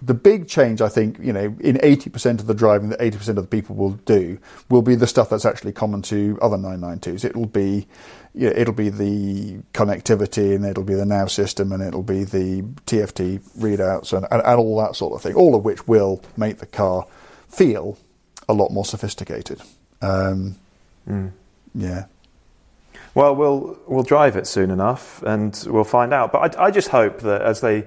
[0.00, 3.36] the big change, I think, you know, in 80% of the driving that 80% of
[3.36, 4.38] the people will do
[4.70, 7.24] will be the stuff that's actually common to other 992s.
[7.24, 7.86] It'll be,
[8.34, 12.24] you know, it'll be the connectivity and it'll be the nav system and it'll be
[12.24, 16.22] the TFT readouts and, and, and all that sort of thing, all of which will
[16.36, 17.06] make the car
[17.48, 17.98] feel
[18.48, 19.60] a lot more sophisticated.
[20.00, 20.56] Um,
[21.08, 21.32] mm.
[21.74, 22.06] Yeah.
[23.14, 26.32] Well, we'll we'll drive it soon enough, and we'll find out.
[26.32, 27.86] But I, I just hope that as they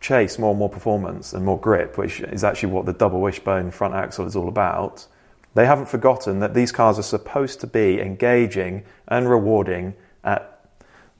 [0.00, 3.70] chase more and more performance and more grip, which is actually what the double wishbone
[3.70, 5.06] front axle is all about,
[5.54, 10.68] they haven't forgotten that these cars are supposed to be engaging and rewarding at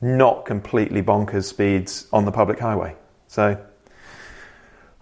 [0.00, 2.94] not completely bonkers speeds on the public highway.
[3.28, 3.58] So,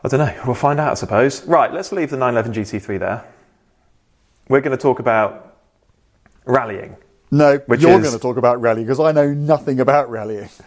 [0.05, 0.43] I don't know.
[0.47, 1.45] We'll find out, I suppose.
[1.45, 3.25] Right, let's leave the 911 GT3 there.
[4.49, 5.59] We're going to talk about
[6.45, 6.97] rallying.
[7.33, 8.03] No, but you're is...
[8.03, 10.49] going to talk about rallying because I know nothing about rallying.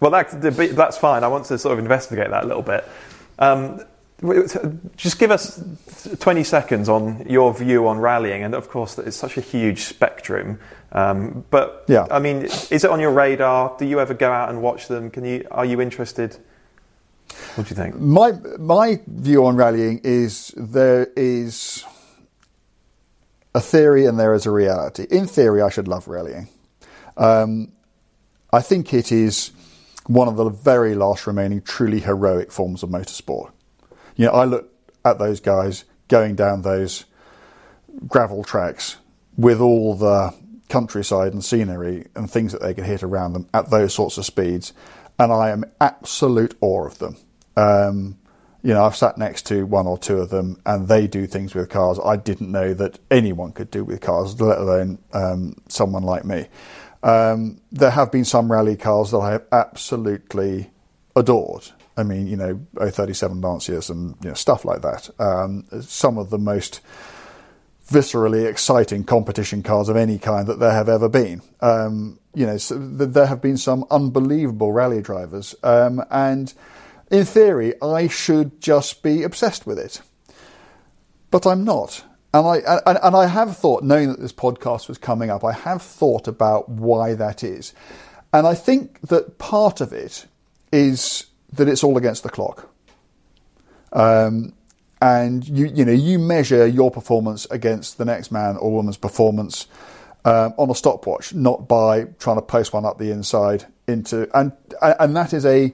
[0.00, 1.24] Well, that, that's fine.
[1.24, 2.86] I want to sort of investigate that a little bit.
[3.38, 3.80] Um,
[4.96, 5.62] just give us
[6.18, 10.58] 20 seconds on your view on rallying, and of course, it's such a huge spectrum.
[10.92, 12.06] Um, but yeah.
[12.10, 13.76] I mean, is it on your radar?
[13.78, 15.10] Do you ever go out and watch them?
[15.10, 15.46] Can you?
[15.50, 16.36] Are you interested?
[17.54, 17.96] What do you think?
[17.96, 21.84] My my view on rallying is there is
[23.54, 25.06] a theory and there is a reality.
[25.10, 26.48] In theory, I should love rallying.
[27.16, 27.72] Um,
[28.52, 29.52] I think it is
[30.06, 33.52] one of the very last remaining truly heroic forms of motorsport.
[34.16, 34.70] You know, I look
[35.04, 37.04] at those guys going down those
[38.06, 38.96] gravel tracks
[39.36, 40.34] with all the
[40.68, 44.24] countryside and scenery and things that they can hit around them at those sorts of
[44.24, 44.72] speeds,
[45.18, 47.16] and I am absolute awe of them.
[47.56, 48.18] Um,
[48.64, 51.54] you know, I've sat next to one or two of them, and they do things
[51.54, 56.02] with cars I didn't know that anyone could do with cars, let alone um, someone
[56.02, 56.46] like me.
[57.02, 60.70] Um, there have been some rally cars that I have absolutely
[61.14, 61.72] adored.
[61.94, 65.10] I mean, you know, 037 Lancias and you know, stuff like that.
[65.20, 66.80] Um, some of the most
[67.90, 71.42] viscerally exciting competition cars of any kind that there have ever been.
[71.60, 76.54] Um, you know, so there have been some unbelievable rally drivers, um, and
[77.14, 80.00] in theory, I should just be obsessed with it,
[81.30, 82.04] but I'm not.
[82.32, 85.52] And I and, and I have thought, knowing that this podcast was coming up, I
[85.52, 87.72] have thought about why that is,
[88.32, 90.26] and I think that part of it
[90.72, 92.68] is that it's all against the clock.
[93.92, 94.52] Um,
[95.00, 99.68] and you you know you measure your performance against the next man or woman's performance
[100.24, 104.50] um, on a stopwatch, not by trying to post one up the inside into and
[104.82, 105.72] and that is a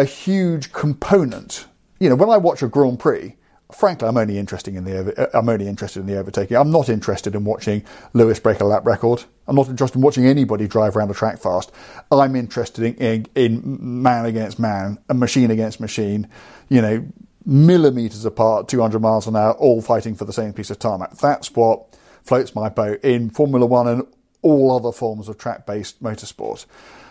[0.00, 1.66] a huge component.
[1.98, 3.36] You know, when I watch a Grand Prix,
[3.70, 6.56] frankly, I'm only interested in the I'm only interested in the overtaking.
[6.56, 7.84] I'm not interested in watching
[8.14, 9.24] Lewis break a lap record.
[9.46, 11.70] I'm not interested in watching anybody drive around the track fast.
[12.10, 16.28] I'm interested in, in, in man against man, a machine against machine.
[16.70, 17.06] You know,
[17.44, 21.18] millimeters apart, 200 miles an hour, all fighting for the same piece of tarmac.
[21.18, 24.06] That's what floats my boat in Formula One and
[24.40, 26.64] all other forms of track-based motorsport.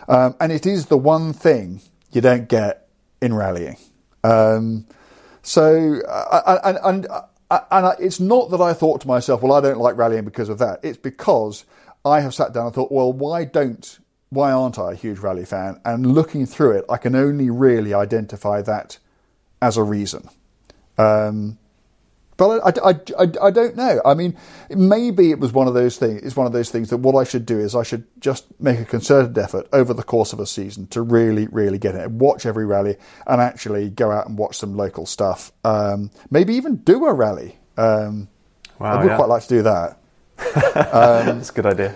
[0.08, 1.80] Um, and it is the one thing
[2.12, 2.79] you don't get
[3.20, 3.76] in rallying.
[4.24, 4.86] Um,
[5.42, 6.00] so,
[6.64, 7.06] and, and,
[7.50, 10.58] and it's not that I thought to myself, well, I don't like rallying because of
[10.58, 10.80] that.
[10.82, 11.64] It's because
[12.04, 13.98] I have sat down and thought, well, why don't,
[14.30, 15.80] why aren't I a huge rally fan?
[15.84, 18.98] And looking through it, I can only really identify that
[19.60, 20.28] as a reason.
[20.98, 21.58] Um,
[22.40, 24.00] but I, I, I, I, don't know.
[24.02, 24.34] I mean,
[24.70, 26.22] maybe it was one of those things.
[26.22, 28.78] It's one of those things that what I should do is I should just make
[28.78, 32.46] a concerted effort over the course of a season to really, really get it, watch
[32.46, 35.52] every rally, and actually go out and watch some local stuff.
[35.64, 37.58] Um, maybe even do a rally.
[37.76, 38.28] Um,
[38.78, 39.16] wow, I would yeah.
[39.16, 39.98] quite like to do that.
[40.94, 41.94] um, That's a good idea.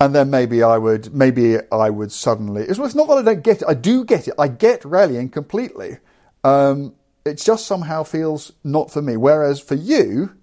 [0.00, 2.62] And then maybe I would, maybe I would suddenly.
[2.62, 3.68] It's, it's not that I don't get it.
[3.68, 4.34] I do get it.
[4.40, 5.98] I get rallying completely.
[6.42, 6.94] Um,
[7.28, 9.16] it just somehow feels not for me.
[9.16, 10.34] Whereas for you,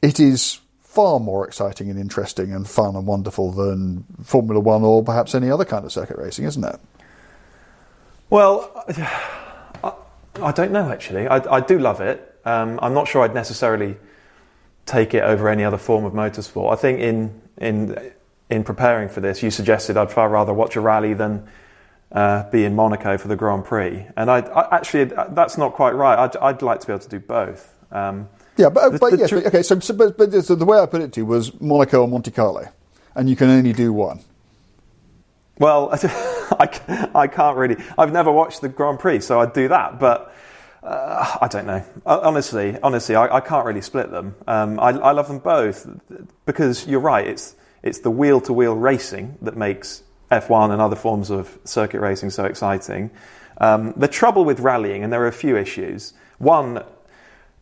[0.00, 5.02] it is far more exciting and interesting and fun and wonderful than Formula One or
[5.02, 6.78] perhaps any other kind of circuit racing, isn't it?
[8.28, 8.84] Well,
[9.82, 9.92] I,
[10.42, 11.28] I don't know actually.
[11.28, 12.40] I, I do love it.
[12.44, 13.96] Um, I'm not sure I'd necessarily
[14.84, 16.72] take it over any other form of motorsport.
[16.72, 18.12] I think in in
[18.50, 21.48] in preparing for this, you suggested I'd far rather watch a rally than
[22.12, 24.06] uh, be in Monaco for the Grand Prix.
[24.16, 26.18] And I, I, actually, that's not quite right.
[26.18, 27.74] I'd, I'd, like to be able to do both.
[27.90, 29.62] Um, Yeah, but, The- but the yes, tr- okay.
[29.62, 32.08] So, so, but, but so the way I put it to you was Monaco or
[32.08, 32.68] Monte Carlo,
[33.14, 34.20] and you can only do one.
[35.58, 37.76] Well, I, I can't really.
[37.96, 39.98] I've never watched the Grand Prix, so I'd do that.
[39.98, 40.34] But
[40.82, 41.84] uh, I don't know.
[42.04, 44.34] Uh, Honestly, honestly, I, I can't really split them.
[44.46, 45.88] Um, I, I love them both
[46.46, 47.26] because you're right.
[47.26, 52.00] It's it's the wheel to wheel racing that makes F1 and other forms of circuit
[52.00, 53.10] racing so exciting.
[53.58, 56.14] Um, the trouble with rallying, and there are a few issues.
[56.38, 56.82] One,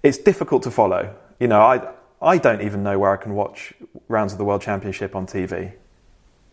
[0.03, 1.15] it's difficult to follow.
[1.41, 1.89] You know, I
[2.23, 3.73] I don't even know where I can watch
[4.09, 5.73] rounds of the World Championship on TV.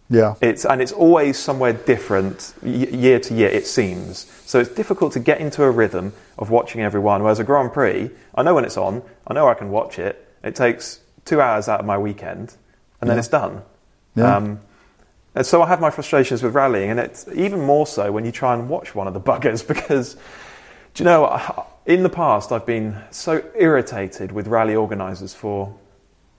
[0.10, 3.50] Yeah, It's and it's always somewhere different y- year to year.
[3.50, 4.60] It seems so.
[4.60, 7.22] It's difficult to get into a rhythm of watching everyone.
[7.24, 9.02] Whereas a Grand Prix, I know when it's on.
[9.28, 10.26] I know I can watch it.
[10.44, 12.56] It takes two hours out of my weekend,
[13.02, 13.20] and then Yeah.
[13.20, 13.62] it's done.
[14.16, 14.36] Yeah.
[14.38, 14.60] Um,
[15.38, 18.32] and so I have my frustrations with rallying, and it's even more so when you
[18.32, 20.16] try and watch one of the buggers because,
[20.96, 25.78] do you know, in the past I've been so irritated with rally organisers for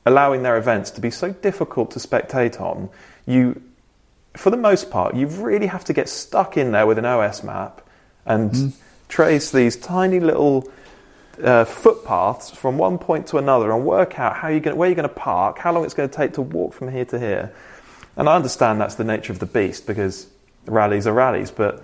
[0.04, 2.88] allowing their events to be so difficult to spectate on.
[3.24, 3.62] You,
[4.34, 7.44] for the most part, you really have to get stuck in there with an OS
[7.44, 7.86] map
[8.26, 8.74] and
[9.08, 10.68] trace these tiny little
[11.42, 14.96] uh, footpaths from one point to another and work out how you're going where you're
[14.96, 17.52] going to park, how long it's going to take to walk from here to here.
[18.18, 20.26] And I understand that's the nature of the beast because
[20.66, 21.82] rallies are rallies, but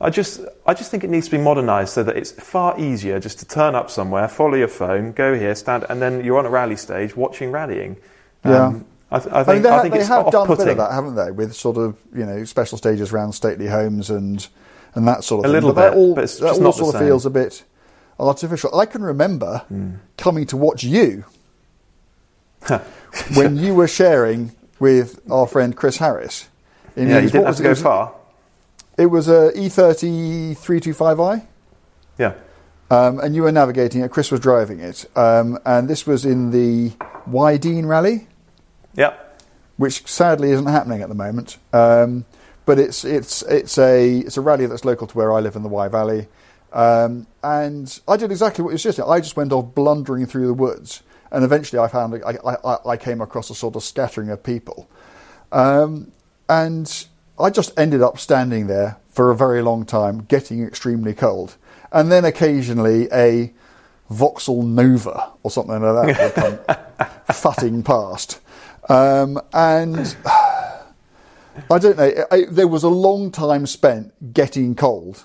[0.00, 3.20] I just I just think it needs to be modernised so that it's far easier
[3.20, 6.46] just to turn up somewhere, follow your phone, go here, stand, and then you're on
[6.46, 7.96] a rally stage watching rallying.
[8.44, 8.80] Yeah.
[9.10, 10.66] I, th- I I think mean, they, I think they it's have done a bit
[10.66, 11.30] of that, haven't they?
[11.30, 14.48] With sort of you know special stages around stately homes and
[14.94, 15.52] and that sort of A thing.
[15.62, 17.62] little but bit, all, but it's that all not the sort of feels a bit
[18.18, 18.74] artificial.
[18.80, 19.96] I can remember Hmm.
[20.16, 21.24] coming to watch you
[23.34, 26.48] when you were sharing with our friend Chris Harris.
[26.96, 28.14] in Yeah, you didn't have to go It far.
[28.98, 31.46] It was a E E30 325i.
[32.18, 32.34] Yeah.
[32.90, 34.10] Um, and you were navigating it.
[34.10, 36.90] Chris was driving it, um, and this was in the
[37.28, 38.28] Wyedean Rally,
[38.94, 39.14] Yeah.
[39.76, 41.58] which sadly isn't happening at the moment.
[41.72, 42.24] Um,
[42.64, 45.62] but it's it's it's a it's a rally that's local to where I live in
[45.64, 46.28] the Wye Valley,
[46.72, 49.04] um, and I did exactly what you suggested.
[49.06, 52.96] I just went off blundering through the woods, and eventually I found I, I, I
[52.96, 54.88] came across a sort of scattering of people,
[55.52, 56.12] um,
[56.48, 57.06] and
[57.38, 61.56] I just ended up standing there for a very long time, getting extremely cold.
[61.92, 63.52] And then occasionally a
[64.10, 68.40] Vauxhall Nova or something like that would come futting past.
[68.88, 75.24] Um, and I don't know, I, there was a long time spent getting cold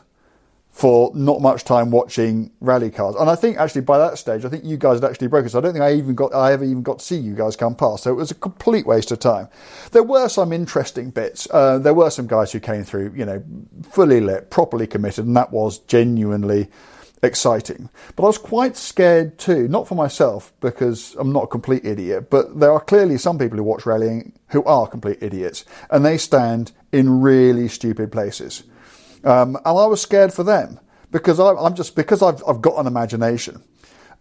[0.71, 3.15] for not much time watching rally cars.
[3.15, 5.49] And I think actually by that stage, I think you guys had actually broken.
[5.49, 7.57] So I don't think I even got, I ever even got to see you guys
[7.57, 8.03] come past.
[8.03, 9.49] So it was a complete waste of time.
[9.91, 11.47] There were some interesting bits.
[11.51, 13.43] Uh, there were some guys who came through, you know,
[13.91, 16.69] fully lit, properly committed, and that was genuinely
[17.21, 17.89] exciting.
[18.15, 22.29] But I was quite scared too, not for myself because I'm not a complete idiot,
[22.29, 26.17] but there are clearly some people who watch rallying who are complete idiots and they
[26.17, 28.63] stand in really stupid places.
[29.23, 30.79] Um, and I was scared for them
[31.11, 33.63] because I, I'm just because I've I've got an imagination,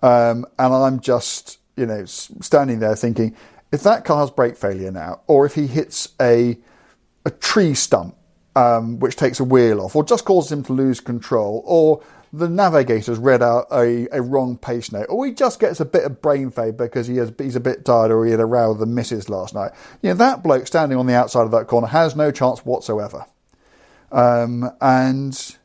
[0.02, 3.34] um, and I'm just you know standing there thinking
[3.72, 6.58] if that car has brake failure now, or if he hits a
[7.24, 8.16] a tree stump
[8.56, 12.48] um, which takes a wheel off, or just causes him to lose control, or the
[12.48, 16.20] navigator's read out a, a wrong pace note, or he just gets a bit of
[16.22, 18.80] brain fade because he has, he's a bit tired or he had a row with
[18.80, 19.72] the missus last night.
[20.02, 23.26] You know, that bloke standing on the outside of that corner has no chance whatsoever.
[24.12, 25.56] Um, and,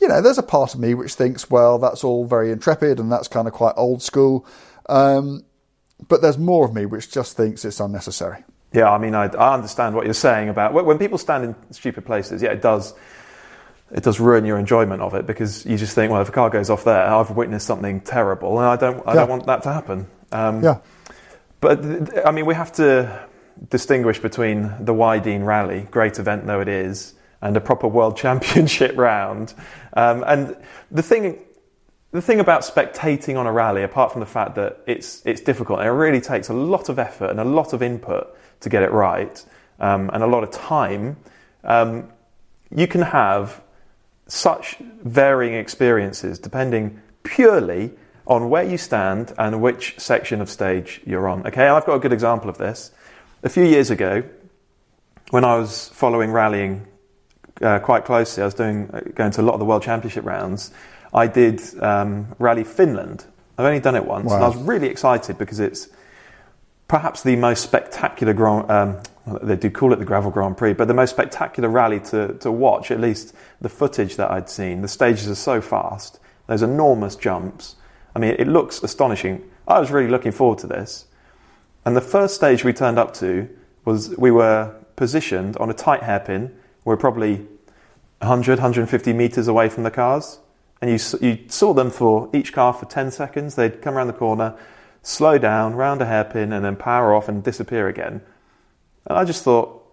[0.00, 3.10] you know, there's a part of me which thinks, well, that's all very intrepid and
[3.10, 4.46] that's kind of quite old school.
[4.88, 5.44] Um,
[6.08, 8.44] but there's more of me which just thinks it's unnecessary.
[8.72, 12.04] Yeah, I mean, I, I understand what you're saying about when people stand in stupid
[12.04, 12.42] places.
[12.42, 12.94] Yeah, it does.
[13.90, 16.50] It does ruin your enjoyment of it because you just think, well, if a car
[16.50, 19.20] goes off there, I've witnessed something terrible, and I don't, I Yeah.
[19.20, 20.06] don't want that to happen.
[20.30, 20.76] Um, Yeah.
[21.60, 23.26] But I mean, we have to
[23.70, 28.96] distinguish between the Wyedean Rally, great event though it is, and a proper World Championship
[28.96, 29.54] round.
[29.94, 30.56] Um, and
[30.90, 31.38] the thing,
[32.12, 35.80] the thing about spectating on a rally, apart from the fact that it's it's difficult,
[35.80, 38.82] and it really takes a lot of effort and a lot of input to get
[38.82, 39.44] it right,
[39.80, 41.16] um, and a lot of time.
[41.64, 42.08] Um,
[42.70, 43.62] you can have
[44.26, 47.90] such varying experiences depending purely
[48.26, 51.46] on where you stand and which section of stage you're on.
[51.46, 52.92] Okay, I've got a good example of this.
[53.42, 54.22] A few years ago,
[55.30, 56.86] when I was following rallying
[57.62, 60.24] uh, quite closely, I was doing uh, going to a lot of the World Championship
[60.24, 60.72] rounds.
[61.12, 63.24] I did um, Rally Finland.
[63.56, 65.88] I've only done it once, and I was really excited because it's
[66.86, 68.70] perhaps the most spectacular Grand.
[68.70, 69.00] Um,
[69.42, 72.52] they do call it the Gravel Grand Prix, but the most spectacular rally to, to
[72.52, 72.90] watch.
[72.90, 74.82] At least the footage that I'd seen.
[74.82, 76.20] The stages are so fast.
[76.46, 77.76] There's enormous jumps.
[78.14, 79.48] I mean, it looks astonishing.
[79.66, 81.06] I was really looking forward to this.
[81.84, 83.48] And the first stage we turned up to
[83.84, 86.54] was we were positioned on a tight hairpin.
[86.88, 87.46] We are probably
[88.20, 90.38] 100, 150 meters away from the cars.
[90.80, 93.56] And you, you saw them for each car for 10 seconds.
[93.56, 94.56] They'd come around the corner,
[95.02, 98.22] slow down, round a hairpin, and then power off and disappear again.
[99.04, 99.84] And I just thought,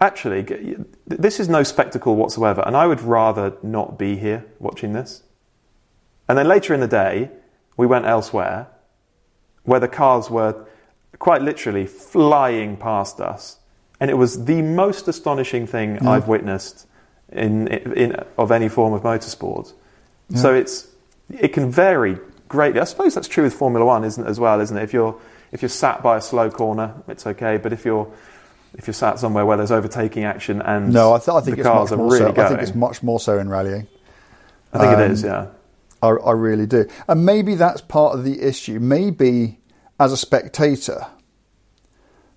[0.00, 0.76] actually,
[1.06, 2.64] this is no spectacle whatsoever.
[2.66, 5.22] And I would rather not be here watching this.
[6.28, 7.30] And then later in the day,
[7.76, 8.66] we went elsewhere
[9.62, 10.66] where the cars were
[11.20, 13.60] quite literally flying past us.
[14.02, 16.08] And it was the most astonishing thing mm.
[16.08, 16.88] I've witnessed
[17.30, 19.72] in, in, of any form of motorsport.
[20.28, 20.38] Yeah.
[20.38, 20.88] So it's,
[21.30, 22.80] it can vary greatly.
[22.80, 24.82] I suppose that's true with Formula One, isn't it, as well, isn't it?
[24.82, 25.20] If you're,
[25.52, 27.58] if you're sat by a slow corner, it's okay.
[27.58, 28.12] But if you're,
[28.74, 31.60] if you're sat somewhere where there's overtaking action and no, I, th- I think the
[31.60, 32.32] it's cars much more are really so.
[32.32, 33.86] going, I think it's much more so in rallying.
[34.72, 35.46] I think um, it is, yeah.
[36.02, 36.88] I, I really do.
[37.06, 38.80] And maybe that's part of the issue.
[38.80, 39.60] Maybe
[40.00, 41.06] as a spectator,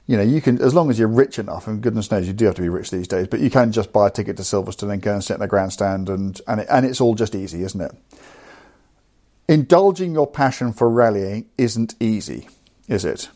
[0.07, 2.45] you know, you can, as long as you're rich enough, and goodness knows you do
[2.45, 4.93] have to be rich these days, but you can just buy a ticket to Silverstone
[4.93, 7.63] and go and sit in the grandstand, and and, it, and it's all just easy,
[7.63, 7.91] isn't it?
[9.47, 12.49] Indulging your passion for rallying isn't easy,
[12.87, 13.29] is it?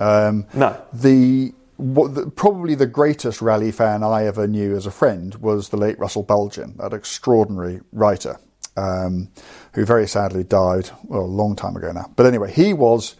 [0.00, 0.80] Um, no.
[0.92, 5.68] The, what, the, probably the greatest rally fan I ever knew as a friend was
[5.68, 8.38] the late Russell Bulgin, that extraordinary writer
[8.76, 9.28] um,
[9.72, 12.10] who very sadly died well, a long time ago now.
[12.14, 13.16] But anyway, he was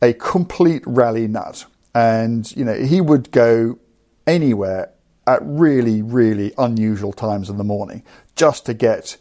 [0.00, 1.66] a complete rally nut,
[1.98, 3.78] and you know he would go
[4.26, 4.92] anywhere
[5.26, 8.02] at really, really unusual times in the morning
[8.36, 9.16] just to get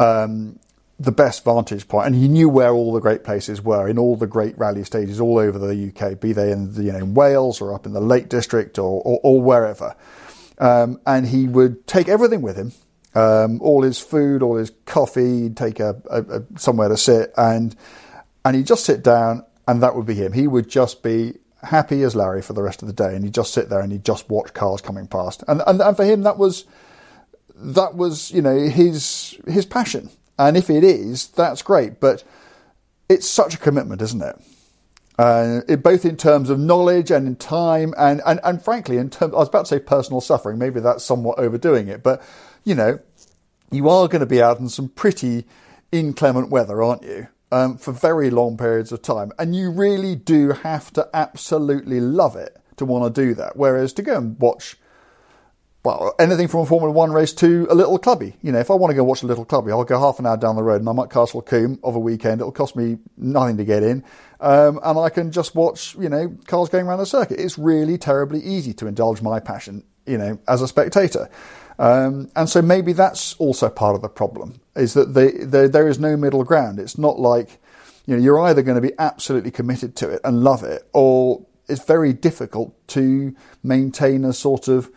[0.00, 0.58] um,
[0.98, 2.06] the best vantage point.
[2.06, 5.20] and he knew where all the great places were in all the great rally stages
[5.20, 8.00] all over the UK, be they in you know in Wales or up in the
[8.00, 9.94] Lake District or, or, or wherever.
[10.58, 12.72] Um, and he would take everything with him
[13.14, 17.32] um, all his food, all his coffee, he'd take a, a, a, somewhere to sit,
[17.36, 17.74] and
[18.44, 20.32] and he'd just sit down, and that would be him.
[20.34, 23.34] He would just be happy as Larry for the rest of the day, and he'd
[23.34, 26.22] just sit there and he'd just watch cars coming past, and and, and for him
[26.22, 26.64] that was
[27.54, 32.24] that was you know his his passion, and if it is, that's great, but
[33.08, 34.36] it's such a commitment, isn't it?
[35.18, 39.08] Uh, it, both in terms of knowledge and in time, and, and, and frankly, in
[39.08, 40.58] terms, I was about to say personal suffering.
[40.58, 42.22] Maybe that's somewhat overdoing it, but
[42.64, 42.98] you know,
[43.70, 45.46] you are going to be out in some pretty
[45.90, 47.28] inclement weather, aren't you?
[47.52, 49.30] Um, for very long periods of time.
[49.38, 53.56] And you really do have to absolutely love it to want to do that.
[53.56, 54.76] Whereas to go and watch,
[55.84, 58.34] well, anything from a Formula One race to a little clubby.
[58.42, 60.26] You know, if I want to go watch a little clubby, I'll go half an
[60.26, 62.40] hour down the road and I'm at Castle Combe of a weekend.
[62.40, 64.02] It'll cost me nothing to get in.
[64.40, 67.38] Um, and I can just watch, you know, cars going around the circuit.
[67.38, 71.30] It's really terribly easy to indulge my passion, you know, as a spectator.
[71.78, 76.16] Um, and so maybe that's also part of the problem is that there is no
[76.16, 76.78] middle ground.
[76.78, 77.58] It's not like
[78.06, 81.44] you know you're either going to be absolutely committed to it and love it, or
[81.68, 84.90] it's very difficult to maintain a sort of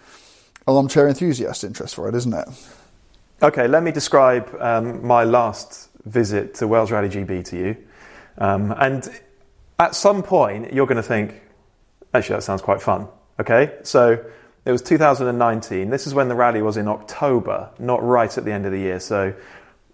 [0.67, 2.47] armchair enthusiast interest for it, isn't it?
[3.41, 7.77] Okay, let me describe um, my last visit to Wales Rally GB to you.
[8.38, 9.09] Um, and
[9.80, 11.41] at some point, you're going to think,
[12.13, 13.07] actually, that sounds quite fun.
[13.39, 14.23] Okay, so
[14.66, 15.89] it was 2019.
[15.89, 18.80] This is when the rally was in October, not right at the end of the
[18.80, 18.99] year.
[18.99, 19.34] So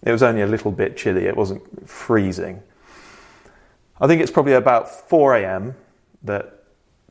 [0.03, 1.25] it was only a little bit chilly.
[1.25, 2.61] It wasn't freezing.
[3.99, 5.75] I think it's probably about 4 a.m.
[6.23, 6.63] that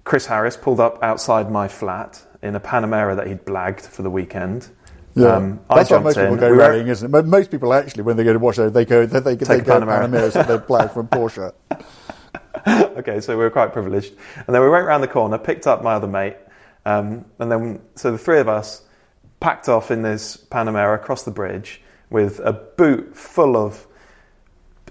[0.05, 4.11] Chris Harris pulled up outside my flat in a Panamera that he'd blagged for the
[4.11, 4.69] weekend.
[5.15, 7.11] Yeah, um, that's how most people go we rallying, isn't it?
[7.11, 9.61] But most people actually, when they go to watch it, they go they, they, they
[9.61, 10.09] go Panamera.
[10.09, 11.53] Panameras that they blag from Porsche.
[12.99, 15.85] okay, so we were quite privileged, and then we went round the corner, picked up
[15.85, 16.37] my other mate,
[16.85, 18.83] um, and then, so the three of us
[19.41, 21.81] packed off in this Panamera across the bridge
[22.11, 23.87] with a boot full of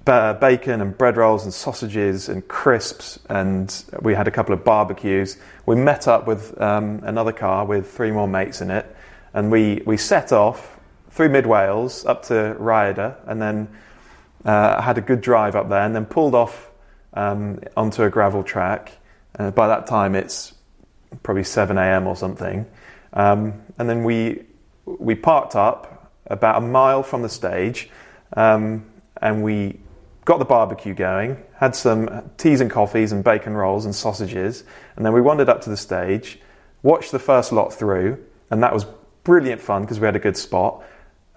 [0.05, 5.37] bacon and bread rolls and sausages and crisps, and we had a couple of barbecues.
[5.65, 8.85] We met up with um, another car with three more mates in it,
[9.33, 10.79] and we, we set off
[11.09, 13.67] through mid Wales up to Rhayader, and then
[14.45, 16.69] uh, had a good drive up there, and then pulled off
[17.13, 18.91] um, onto a gravel track.
[19.39, 20.53] Uh, by that time, it's
[21.21, 22.07] probably 7 a.m.
[22.07, 22.65] or something.
[23.13, 24.43] Um, and then we,
[24.85, 27.89] we parked up about a mile from the stage
[28.35, 28.85] um,
[29.21, 29.79] and we
[30.25, 34.63] got the barbecue going, had some teas and coffees and bacon rolls and sausages,
[34.95, 36.39] and then we wandered up to the stage,
[36.81, 38.85] watched the first lot through, and that was
[39.23, 40.83] brilliant fun because we had a good spot.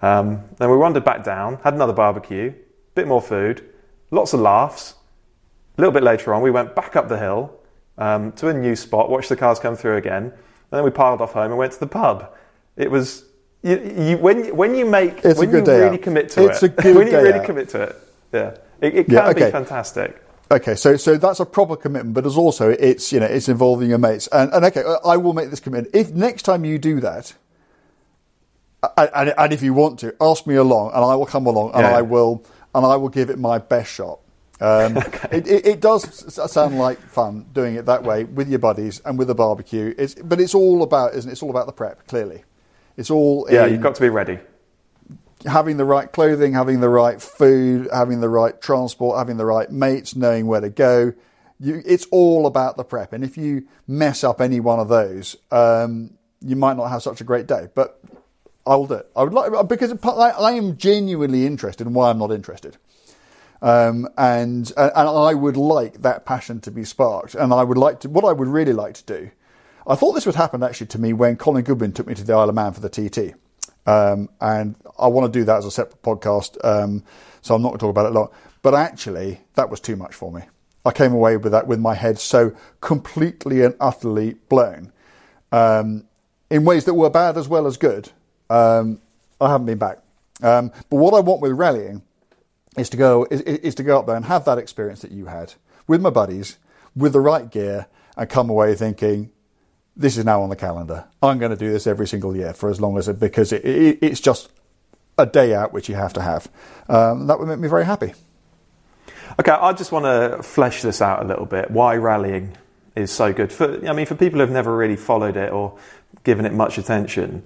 [0.01, 2.53] Um, then we wandered back down, had another barbecue,
[2.95, 3.63] bit more food,
[4.11, 4.95] lots of laughs.
[5.77, 7.56] A little bit later on, we went back up the hill,
[7.97, 10.33] um, to a new spot, watched the cars come through again, and
[10.71, 12.33] then we piled off home and went to the pub.
[12.75, 13.23] It was
[13.63, 16.01] you, you, when when you make it's when you really out.
[16.01, 16.77] commit to it's it.
[16.77, 17.45] A good when you really out.
[17.45, 17.95] commit to it,
[18.31, 19.45] yeah, it, it can yeah, okay.
[19.45, 20.23] be fantastic.
[20.49, 23.89] Okay, so so that's a proper commitment, but as also it's you know it's involving
[23.89, 25.93] your mates, and and okay, I will make this commitment.
[25.95, 27.33] If next time you do that,
[28.95, 31.81] and, and if you want to, ask me along, and I will come along, and
[31.81, 31.97] Yeah.
[31.97, 34.19] I will and I will give it my best shot.
[34.59, 34.97] Um,
[35.31, 39.17] it, it, it does sound like fun doing it that way with your buddies and
[39.17, 39.93] with a barbecue.
[39.97, 41.33] It's, but it's all about, isn't it?
[41.33, 42.07] It's all about the prep.
[42.07, 42.43] Clearly,
[42.95, 44.39] it's all Yeah, you've got to be ready.
[45.45, 49.69] having the right clothing, having the right food, having the right transport, having the right
[49.71, 51.13] mates, knowing where to go.
[51.59, 53.13] You, it's all about the prep.
[53.13, 57.21] And if you mess up any one of those, um, you might not have such
[57.21, 57.67] a great day.
[57.73, 57.99] But
[58.65, 59.09] I will do it.
[59.15, 62.77] I would like because I, I am genuinely interested in why I'm not interested.
[63.61, 67.35] Um, and and I would like that passion to be sparked.
[67.35, 68.09] And I would like to.
[68.09, 69.31] What I would really like to do.
[69.87, 72.33] I thought this would happen actually to me when Colin Goodwin took me to the
[72.33, 73.35] Isle of Man for the TT.
[73.87, 77.05] Um, and I want to do that as a separate podcast, um,
[77.41, 78.33] so I'm not going to talk about it a lot.
[78.61, 80.41] But actually, that was too much for me.
[80.85, 84.91] I came away with that with my head so completely and utterly blown,
[85.53, 86.03] um,
[86.49, 88.11] in ways that were bad as well as good.
[88.49, 89.01] Um,
[89.39, 89.99] I haven't been back.
[90.43, 92.01] Um, but what I want with rallying
[92.77, 95.25] is to go is, is to go up there and have that experience that you
[95.25, 95.53] had
[95.87, 96.57] with my buddies,
[96.95, 99.31] with the right gear, and come away thinking,
[99.95, 101.05] this is now on the calendar.
[101.21, 103.65] I'm going to do this every single year for as long as it because it,
[103.65, 104.49] it, it's just
[105.17, 106.49] a day out which you have to have.
[106.87, 108.13] Um, that would make me very happy.
[109.39, 111.71] Okay, I just want to flesh this out a little bit.
[111.71, 112.57] Why rallying
[112.95, 113.87] is so good for?
[113.87, 115.77] I mean, for people who've never really followed it or
[116.23, 117.45] given it much attention,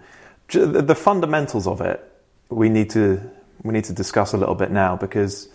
[0.50, 2.04] the the fundamentals of it
[2.50, 3.32] we need to
[3.64, 5.50] we need to discuss a little bit now because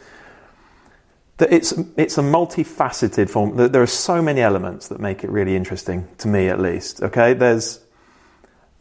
[1.39, 3.57] it's it's a multifaceted form.
[3.57, 7.03] There are so many elements that make it really interesting to me, at least.
[7.03, 7.81] Okay, there's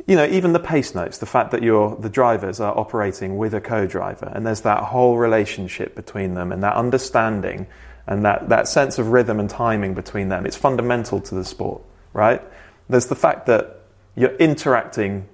[0.07, 3.53] you know, even the pace notes, the fact that you're, the drivers are operating with
[3.53, 7.65] a co-driver and there's that whole relationship between them and that understanding
[8.05, 10.45] and that, that sense of rhythm and timing between them.
[10.45, 11.81] It's fundamental to the sport,
[12.13, 12.41] right?
[12.87, 13.81] There's the fact that
[14.15, 15.27] you're interacting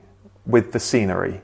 [0.45, 1.41] with the scenery,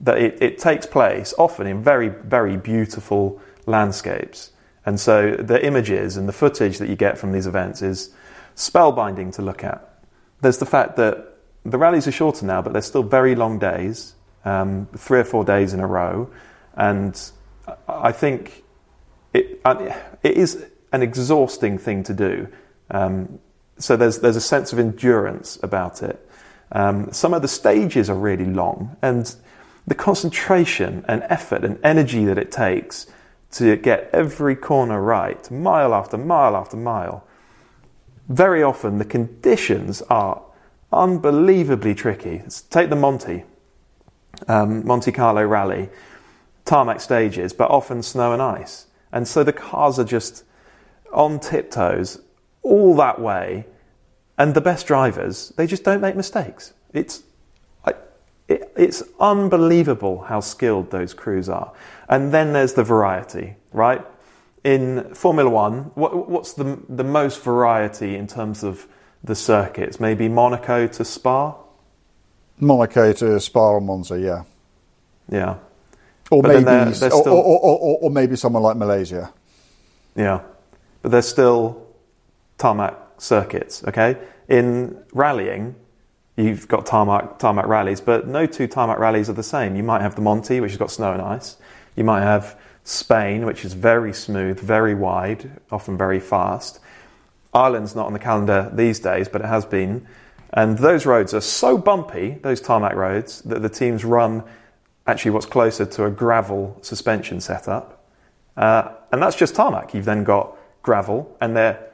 [0.00, 4.52] that it, it takes place often in very, very beautiful landscapes.
[4.86, 8.10] And so the images and the footage that you get from these events is
[8.56, 9.86] spellbinding to look at.
[10.40, 14.14] There's the fact that the rallies are shorter now, but they're still very long days,
[14.44, 16.30] um, three or four days in a row,
[16.74, 17.20] and
[17.86, 18.64] I think
[19.34, 19.60] it
[20.22, 22.48] it is an exhausting thing to do.
[22.90, 23.38] Um,
[23.76, 26.26] so there's there's a sense of endurance about it.
[26.72, 29.34] Um, some of the stages are really long, and
[29.86, 33.06] the concentration and effort and energy that it takes
[33.52, 37.26] to get every corner right, mile after mile after mile.
[38.28, 40.42] Very often, the conditions are
[40.92, 42.38] unbelievably tricky.
[42.38, 43.44] Let's take the Monte,
[44.46, 45.88] um, Monte Carlo Rally,
[46.64, 48.86] tarmac stages, but often snow and ice.
[49.12, 50.44] And so the cars are just
[51.12, 52.20] on tiptoes
[52.62, 53.66] all that way.
[54.38, 56.72] And the best drivers, they just don't make mistakes.
[56.92, 57.24] It's,
[58.50, 61.72] it, it's unbelievable how skilled those crews are.
[62.08, 64.04] And then there's the variety, right?
[64.64, 68.86] In Formula One, what, what's the, the most variety in terms of
[69.24, 69.98] the circuits?
[70.00, 71.54] Maybe Monaco to Spa?
[72.58, 74.42] Monaco to Spa or Monza, yeah.
[75.30, 75.56] Yeah.
[76.30, 79.32] Or But maybe, they're- they're or, still- or, or, or, or maybe someone like Malaysia.
[80.16, 80.40] Yeah,
[81.02, 81.86] but there's still
[82.58, 83.84] tarmac circuits.
[83.84, 84.16] Okay,
[84.48, 85.74] in rallying,
[86.36, 89.76] you've got tarmac tarmac rallies, but no two tarmac rallies are the same.
[89.76, 91.56] You might have the Monte, which has got snow and ice.
[91.96, 96.80] You might have Spain, which is very smooth, very wide, often very fast.
[97.52, 100.06] Ireland's not on the calendar these days, but it has been.
[100.52, 104.42] And those roads are so bumpy, those tarmac roads, that the teams run
[105.06, 108.04] actually what's closer to a gravel suspension setup.
[108.56, 109.94] Uh, and that's just tarmac.
[109.94, 111.90] You've then got gravel, and there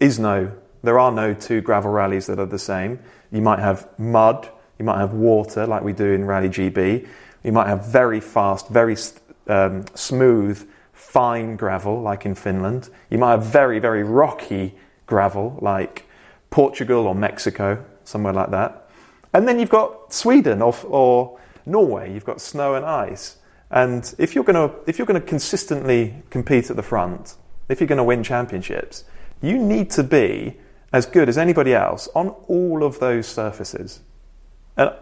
[0.00, 3.00] is no, there are no two gravel rallies that are the same.
[3.30, 4.48] You might have mud,
[4.78, 7.06] you might have water, like we do in Rally GB.
[7.42, 8.96] You might have very fast, very
[9.46, 12.90] um, smooth, fine gravel, like in Finland.
[13.10, 14.74] You might have very, very rocky
[15.06, 16.06] gravel, like
[16.50, 18.88] Portugal or Mexico, somewhere like that.
[19.32, 22.12] And then you've got Sweden or, or Norway.
[22.12, 23.36] You've got snow and ice.
[23.70, 27.36] And if you're going to if you're going to consistently compete at the front,
[27.68, 29.04] if you're going to win championships,
[29.42, 30.56] you need to be
[30.92, 34.00] as good as anybody else on all of those surfaces.
[34.76, 34.92] And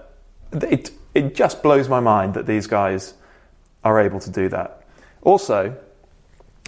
[0.53, 3.15] it it just blows my mind that these guys
[3.85, 4.83] are able to do that.
[5.23, 5.77] Also,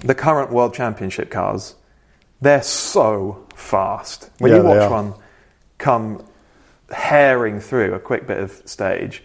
[0.04, 1.74] the current world championship cars,
[2.40, 4.30] they're so fast.
[4.38, 5.14] When Yeah, you watch one
[5.78, 6.24] come
[6.90, 9.22] herring through a quick bit of stage,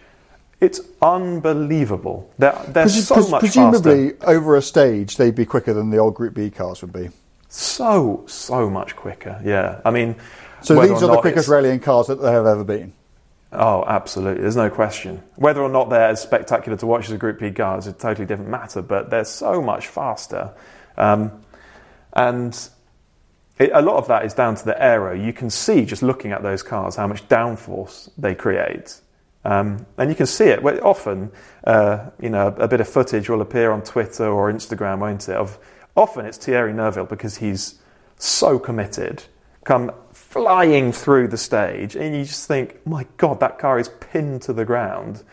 [0.60, 2.30] it's unbelievable.
[2.38, 4.30] They're, they're Presu- so much presumably, faster.
[4.30, 7.10] over a stage, they'd be quicker than the old Group B cars would be.
[7.54, 9.40] So so much quicker.
[9.46, 10.16] Yeah, I mean.
[10.64, 12.94] So these are the quickest rallying cars that there have ever been.
[13.52, 14.42] Oh, absolutely.
[14.42, 15.22] There's no question.
[15.36, 17.94] Whether or not they're as spectacular to watch as a Group B car is a
[17.94, 20.52] totally different matter, but they're so much faster.
[20.98, 21.44] Um,
[22.14, 22.58] and
[23.60, 25.14] it, a lot of that is down to the aero.
[25.14, 29.00] You can see just looking at those cars how much downforce they create.
[29.46, 30.64] Um, and you can see it.
[30.64, 31.32] Well, often,
[31.66, 35.36] uh, you know, a bit of footage will appear on Twitter or Instagram, won't it?
[35.36, 35.60] Of
[35.96, 37.80] often it's Thierry Neuville because he's
[38.18, 39.24] so committed,
[39.64, 44.42] come flying through the stage, and you just think, my God, that car is pinned
[44.44, 45.24] to the ground.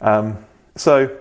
[0.00, 0.44] Um,
[0.76, 1.16] so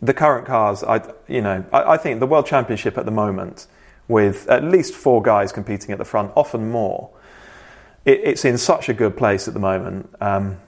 [0.00, 3.66] the current cars, I, you know, I, I think the World Championship at the moment,
[4.08, 7.10] with at least four guys competing at the front, often more,
[8.04, 10.12] it, it's in such a good place at the moment.
[10.20, 10.58] Um,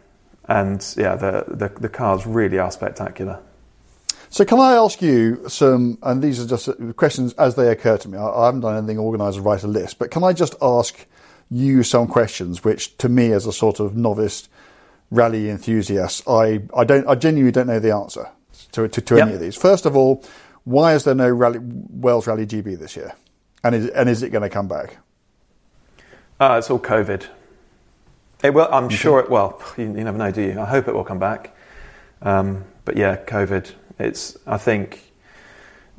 [0.47, 3.41] and yeah, the, the, the cars really are spectacular.
[4.35, 8.09] So can I ask you some, and these are just questions as they occur to
[8.09, 8.18] me.
[8.18, 11.07] I, I haven't done anything organised to write a list, but can I just ask
[11.53, 14.49] you some questions, which to me as a sort of novice
[15.12, 18.28] rally enthusiast, I, I don't, I genuinely don't know the answer
[18.72, 19.55] to, to, to any of these.
[19.55, 20.24] First of all,
[20.64, 23.14] why is there no rally, Wales Rally GB this year?
[23.62, 24.97] And is, and is it going to come back?
[26.41, 27.24] Uh, it's all COVID.
[28.43, 30.61] It will, I'm sure it, well, you, you never know, do you?
[30.61, 31.57] I hope it will come back.
[32.20, 35.01] Um, but yeah, COVID, it's, I think,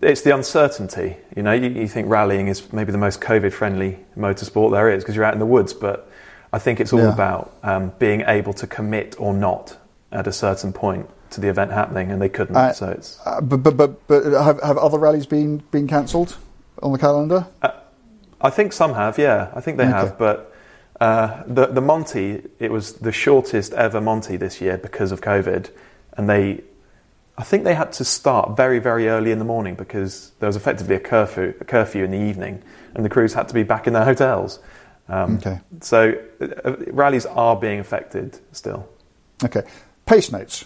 [0.02, 1.18] it's the uncertainty.
[1.36, 5.04] You know, you, you think rallying is maybe the most COVID friendly motorsport there is
[5.04, 6.10] because you're out in the woods, but
[6.52, 7.14] I think it's all Yeah.
[7.14, 9.78] about um, being able to commit or not
[10.12, 12.56] at a certain point to the event happening, and they couldn't.
[12.56, 16.38] Uh, so it's, Uh, but, but, but, but have, have other rallies been, been cancelled
[16.84, 17.48] on the calendar?
[18.42, 19.50] I think some have, yeah.
[19.56, 19.92] I think they Okay.
[19.94, 20.54] have, but
[21.02, 25.70] uh, the the Monte it was the shortest ever Monte this year because of COVID,
[26.16, 26.62] and they,
[27.38, 30.56] I think they had to start very very early in the morning because there was
[30.56, 32.64] effectively a curfew a curfew in the evening,
[32.94, 34.60] and the crews had to be back in their hotels.
[35.10, 35.60] Um, Okay.
[35.82, 38.88] So uh, uh, rallies are being affected still.
[39.44, 39.64] Okay.
[40.06, 40.66] Pace notes.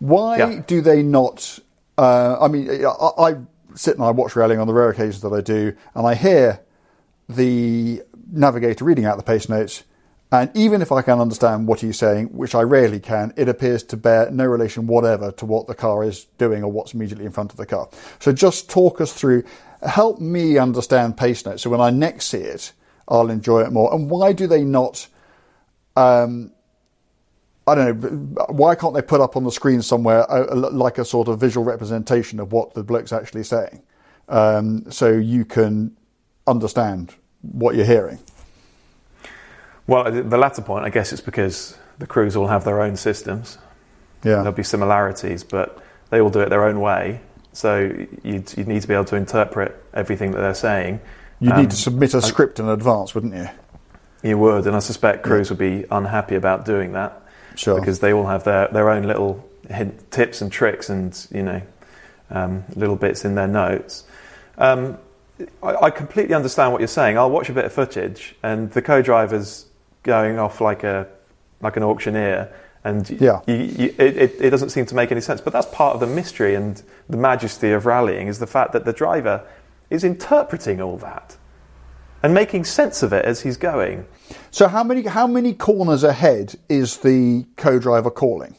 [0.00, 0.62] Why Yeah.
[0.66, 1.58] do they not?
[1.96, 3.36] Uh, I mean, I, I
[3.74, 6.60] sit and I watch rallying on the rare occasions that I do, and I hear
[7.28, 9.84] the navigator reading out the pace notes.
[10.34, 13.84] And even if I can understand what he's saying, which I rarely can, it appears
[13.84, 17.30] to bear no relation whatever to what the car is doing or what's immediately in
[17.30, 17.88] front of the car.
[18.18, 19.44] So just talk us through,
[19.86, 21.62] help me understand pace notes.
[21.62, 22.72] So when I next see it,
[23.06, 23.94] I'll enjoy it more.
[23.94, 25.06] And why do they not
[25.94, 26.50] um,
[27.68, 28.44] I don't know.
[28.50, 31.64] Why can't they put up on the screen somewhere a, like a sort of visual
[31.64, 33.82] representation of what the bloke's actually saying,
[34.28, 35.96] um, so you can
[36.48, 38.18] understand what you're hearing?
[39.86, 43.58] Well, the latter point, I guess, it's because the crews all have their own systems.
[44.22, 44.36] Yeah.
[44.36, 45.78] There'll be similarities, but
[46.10, 47.20] they all do it their own way.
[47.52, 51.00] So you'd, you'd need to be able to interpret everything that they're saying.
[51.40, 53.48] You Um, need to submit a script in advance, wouldn't you?
[54.22, 57.20] You would, and I suspect crews would be unhappy about doing that
[57.56, 57.78] Sure.
[57.78, 61.62] because they all have their, their own little hint, tips and tricks and you know
[62.30, 64.04] um, little bits in their notes.
[64.56, 64.96] Um,
[65.62, 67.18] I, I completely understand what you're saying.
[67.18, 69.66] I'll watch a bit of footage, and the co-driver's
[70.04, 71.08] going off like a
[71.60, 72.52] like an auctioneer,
[72.84, 73.40] and Yeah.
[73.46, 75.40] you, you, it, it, it doesn't seem to make any sense.
[75.40, 78.84] But that's part of the mystery and the majesty of rallying is the fact that
[78.84, 79.42] the driver
[79.90, 81.36] is interpreting all that
[82.22, 84.06] and making sense of it as he's going.
[84.50, 88.56] So how many how many corners ahead is the co-driver calling?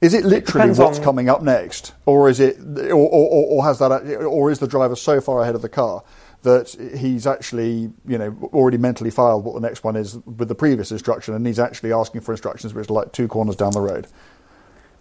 [0.00, 2.58] Is it literally depends what's on- coming up next, or is it,
[2.90, 3.90] or, or or has that,
[4.24, 6.02] or is the driver so far ahead of the car
[6.42, 6.68] that
[6.98, 10.92] he's actually, you know, already mentally filed what the next one is with the previous
[10.92, 14.06] instruction, and he's actually asking for instructions which are like two corners down the road?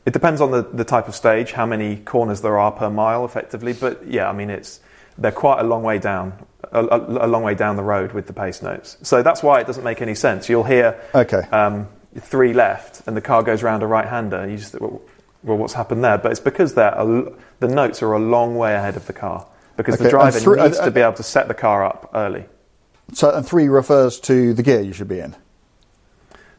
[0.06, 3.26] It depends on the, the type of stage, how many corners there are per mile,
[3.26, 3.74] effectively.
[3.74, 4.80] But yeah, I mean, it's
[5.18, 6.34] they're quite a long way down,
[6.72, 8.98] a, a, a long way down the road with the pace notes.
[9.02, 10.50] So that's why it doesn't make any sense.
[10.50, 11.42] You'll hear Okay.
[11.52, 11.88] um,
[12.20, 14.48] three left, and the car goes round a right hander.
[14.48, 15.02] You just well,
[15.44, 16.18] well, what's happened there?
[16.18, 19.48] But it's because they're a the notes are a long way ahead of the car
[19.78, 22.09] because Okay, the driver three- needs uh, to be able to set the car up
[22.13, 22.45] early.
[23.13, 25.36] So, and three refers to the gear you should be in.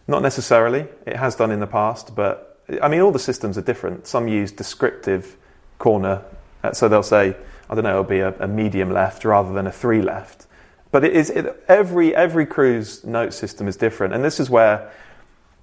[0.06, 0.86] Not necessarily.
[1.04, 4.06] It has done in the past, but I mean, all the systems are different.
[4.06, 5.36] Some use descriptive
[5.78, 6.22] corner,
[6.62, 7.36] uh, so they'll say,
[7.68, 10.46] I don't know, it'll be a, a medium left rather than a three left.
[10.92, 14.90] But it is it, every every crew's note system is different, and this is where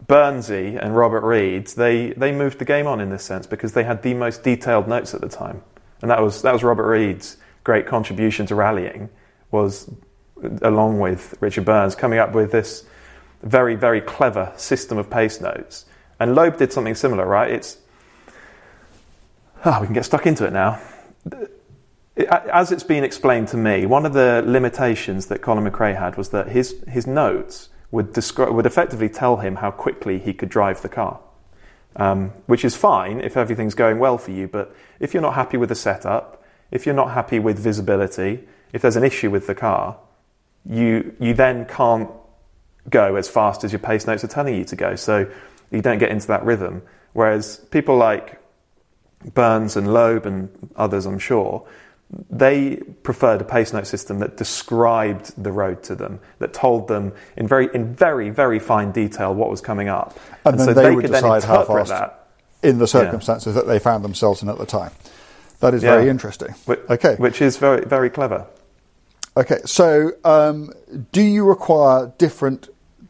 [0.06, 3.84] Burnsy and Robert Reid they they moved the game on in this sense because they
[3.84, 5.64] had the most detailed notes at the time,
[6.02, 9.10] and that was that was Robert Reid's great contribution to rallying
[9.52, 9.90] was
[10.62, 12.86] along with Richard Burns coming up with this
[13.42, 15.86] very, very clever system of pace notes.
[16.20, 17.52] And Loeb did something similar, right?
[17.52, 17.78] It's.
[19.66, 20.82] Ah, we can get stuck into it now.
[22.18, 26.30] as it's been explained to me, one of the limitations that Colin McRae had was
[26.30, 30.82] that his his notes would describe would effectively tell him how quickly he could drive
[30.82, 31.20] the car,
[31.96, 34.48] um, which is fine if everything's going well for you.
[34.48, 36.43] But if you're not happy with the setup,
[36.74, 38.44] if you're not happy with visibility,
[38.74, 39.96] if there's an issue with the car,
[40.66, 42.10] you you then can't
[42.90, 44.96] go as fast as your pace notes are telling you to go.
[44.96, 45.32] So
[45.72, 46.82] you don't get into that rhythm.
[47.14, 48.42] Whereas people like
[49.34, 51.66] Burns and Loeb and others, I'm sure,
[52.30, 57.14] they preferred a pace note system that described the road to them, that told them
[57.38, 60.74] in very, in very, very fine detail what was coming up, and, and then so
[60.74, 62.28] they, they would decide how fast that.
[62.64, 63.62] in the circumstances yeah.
[63.62, 64.92] that they found themselves in at the time.
[65.64, 65.92] That is yeah.
[65.92, 66.50] very interesting.
[66.66, 68.46] Which, okay, which is very, very clever.
[69.38, 70.74] Okay, so um,
[71.14, 72.68] do you require different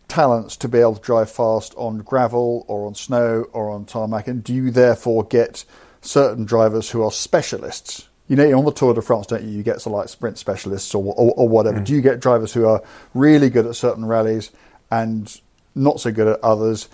[0.07, 4.27] talents to be able to drive fast on gravel or on snow or on tarmac,
[4.27, 5.65] and do you therefore get
[6.01, 8.07] certain drivers who are specialists?
[8.27, 9.49] You know, on the Tour de France, don't you?
[9.49, 11.79] You get some like sprint specialists or, or, or whatever.
[11.79, 11.85] Mm.
[11.85, 12.83] Do you get drivers who are
[13.15, 14.51] really good at certain rallies
[14.91, 15.41] and
[15.73, 16.87] not so good at others?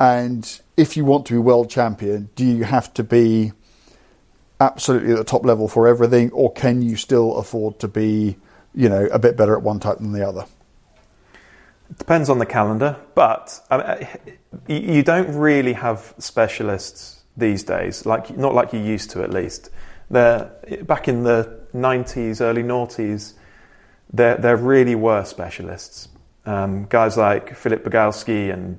[0.00, 3.52] And if you want to be world champion, do you have to be
[4.62, 8.36] absolutely at the top level for everything, or can you still afford to be,
[8.74, 10.46] you know, a bit better at one type than the other?
[11.90, 13.60] It depends on the calendar, but
[14.68, 19.70] you don't really have specialists these days, like not like you used to at least.
[20.10, 20.50] They're,
[20.82, 23.34] back in the 90s, early noughties,
[24.12, 26.08] there, there really were specialists.
[26.44, 28.78] Um, guys like Philippe Bugalski and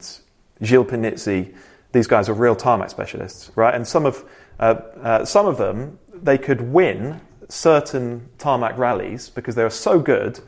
[0.62, 1.54] Gilles Panizzi,
[1.92, 3.74] these guys are real tarmac specialists, right?
[3.74, 4.24] And some of,
[4.60, 10.40] uh, some of them, they could win certain tarmac rallies because they were so good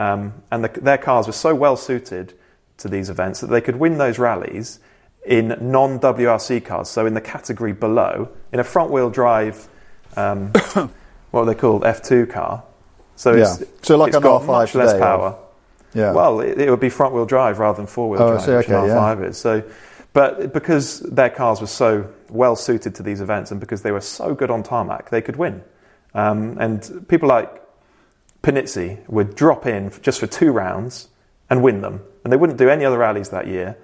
[0.00, 2.32] um, and the, their cars were so well suited
[2.78, 4.80] to these events that they could win those rallies
[5.26, 9.68] in non WRC cars, so in the category below, in a front wheel drive,
[10.16, 10.48] um,
[11.30, 12.64] what are they called, F2 car.
[13.16, 13.56] So yeah.
[13.60, 15.38] it's, so like it's an got R5 much today, less power.
[15.92, 16.12] Yeah.
[16.12, 18.54] Well, it, it, would be front wheel drive rather than four wheel oh, drive, see,
[18.54, 19.26] which okay, an R5 yeah.
[19.26, 19.36] is.
[19.36, 19.62] So,
[20.12, 24.00] but because their cars were so well suited to these events and because they were
[24.00, 25.62] so good on tarmac, they could win.
[26.14, 27.62] Um, and people like
[28.42, 31.08] Panizzi would drop in just for two rounds
[31.48, 32.02] and win them.
[32.24, 33.76] And they wouldn't do any other rallies that year,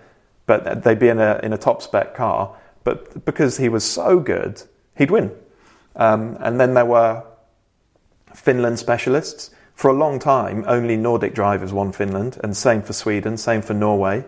[0.47, 2.57] but they'd be in a, in a top spec car.
[2.85, 4.62] But because he was so good,
[4.97, 5.33] he'd win.
[5.95, 7.24] Um, and then there were
[8.35, 9.51] Finland specialists.
[9.74, 13.74] For a long time, only Nordic drivers won Finland, and same for Sweden, same for
[13.74, 14.24] Norway.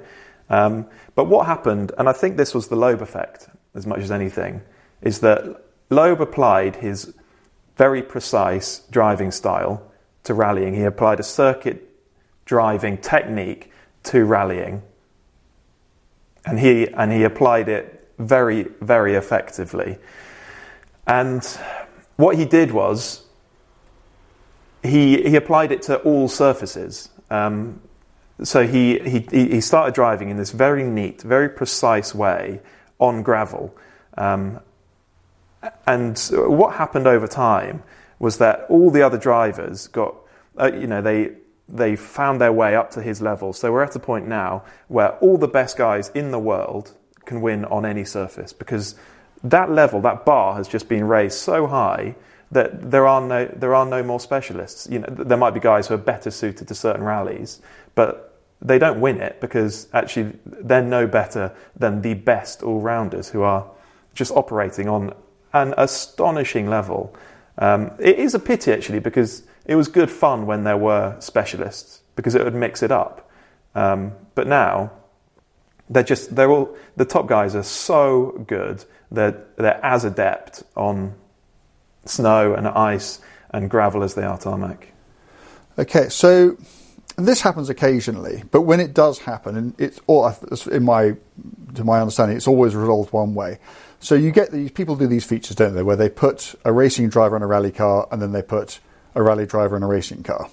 [0.50, 4.10] Um, but what happened, and I think this was the Loeb effect as much as
[4.10, 4.62] anything,
[5.02, 7.14] is that Loeb applied his
[7.76, 9.92] very precise driving style
[10.24, 10.74] to rallying.
[10.74, 11.88] He applied a circuit
[12.44, 13.70] driving technique
[14.04, 14.82] to rallying.
[16.44, 19.98] And he, and he applied it very, very effectively.
[21.06, 21.44] And
[22.16, 23.26] what he did was
[24.82, 27.10] he, he applied it to all surfaces.
[27.30, 27.80] Um,
[28.42, 32.60] so he, he, he started driving in this very neat, very precise way
[32.98, 33.76] on gravel.
[34.16, 34.60] Um,
[35.86, 37.82] and what happened over time
[38.18, 40.14] was that all the other drivers got,
[40.58, 41.32] uh, you know, they,
[41.68, 43.52] they found their way up to his level.
[43.52, 47.40] So we're at a point now where all the best guys in the world can
[47.40, 48.94] win on any surface because
[49.42, 52.14] that level, that bar has just been raised so high
[52.50, 54.88] that there are no, there are no more specialists.
[54.90, 57.60] You know, there might be guys who are better suited to certain rallies,
[57.94, 58.27] but
[58.60, 63.42] they don't win it because actually they're no better than the best all rounders who
[63.42, 63.70] are
[64.14, 65.14] just operating on
[65.52, 67.14] an astonishing level.
[67.56, 72.02] Um, it is a pity actually because it was good fun when there were specialists
[72.16, 73.30] because it would mix it up.
[73.74, 74.90] Um, but now
[75.88, 80.62] they're just they're all the top guys are so good that they're, they're as adept
[80.76, 81.14] on
[82.04, 84.92] snow and ice and gravel as they are tarmac.
[85.78, 86.56] Okay, so
[87.26, 90.32] this happens occasionally, but when it does happen, and it's all
[90.70, 91.16] in my
[91.74, 93.58] to my understanding, it's always resolved one way.
[94.00, 97.08] So you get these people do these features, don't they, where they put a racing
[97.08, 98.78] driver in a rally car and then they put
[99.14, 100.48] a rally driver in a racing car.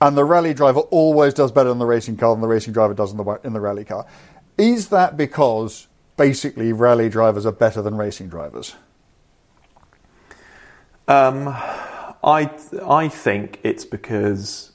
[0.00, 2.94] And the rally driver always does better in the racing car than the racing driver
[2.94, 4.06] does in the, in the rally car.
[4.56, 8.74] Is that because basically rally drivers are better than racing drivers?
[11.06, 12.50] Um, I,
[12.86, 14.72] I think it's because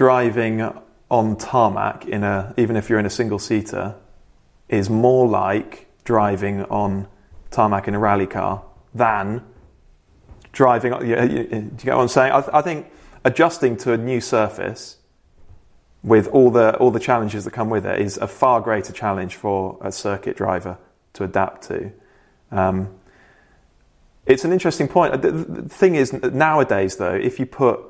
[0.00, 0.66] driving
[1.10, 3.94] on tarmac in a even if you're in a single seater
[4.70, 7.06] is more like driving on
[7.50, 9.44] tarmac in a rally car than
[10.52, 10.92] driving.
[10.92, 11.14] Do you
[11.76, 12.32] get what I'm saying?
[12.32, 12.90] I, I think
[13.24, 14.96] adjusting to a new surface
[16.02, 19.36] with all the all the challenges that come with it is a far greater challenge
[19.36, 20.78] for a circuit driver
[21.12, 21.92] to adapt to.
[22.50, 22.88] Um,
[24.24, 25.20] it's an interesting point.
[25.20, 27.89] The, the thing is, nowadays though, if you put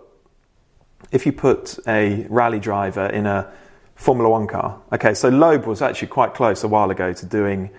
[1.13, 3.51] if you put a rally driver in a
[3.95, 7.71] Formula One car, okay, so Loeb was actually quite close a while ago to doing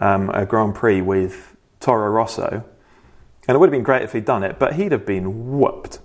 [0.00, 2.64] um, a Grand Prix with Toro Rosso,
[3.48, 6.00] and it would have been great if he'd done it, but he'd have been whooped.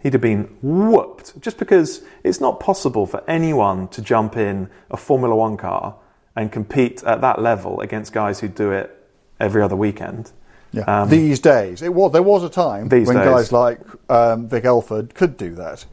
[0.00, 4.96] He'd have been whooped just because it's not possible for anyone to jump in a
[4.96, 5.96] Formula One car
[6.36, 8.94] and compete at that level against guys who do it
[9.40, 10.30] every other weekend.
[10.72, 10.82] Yeah.
[10.82, 13.08] Um, these days, it was there was a time when days.
[13.08, 13.80] guys like
[14.10, 15.84] um, Vic Elford could do that,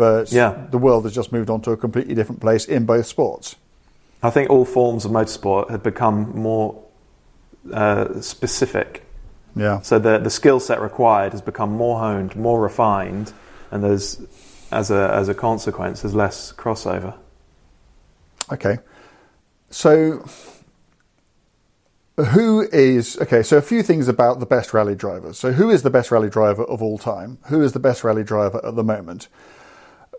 [0.00, 0.66] but yeah.
[0.70, 3.56] the world has just moved on to a completely different place in both sports.
[4.22, 6.82] I think all forms of motorsport have become more
[7.70, 9.04] uh, specific.
[9.54, 9.82] Yeah.
[9.82, 13.34] So the the skill set required has become more honed, more refined,
[13.70, 14.22] and there's
[14.72, 17.14] as a as a consequence, there's less crossover.
[18.50, 18.78] Okay.
[19.68, 20.24] So
[22.16, 23.42] who is okay?
[23.42, 25.38] So a few things about the best rally drivers.
[25.38, 27.36] So who is the best rally driver of all time?
[27.48, 29.28] Who is the best rally driver at the moment?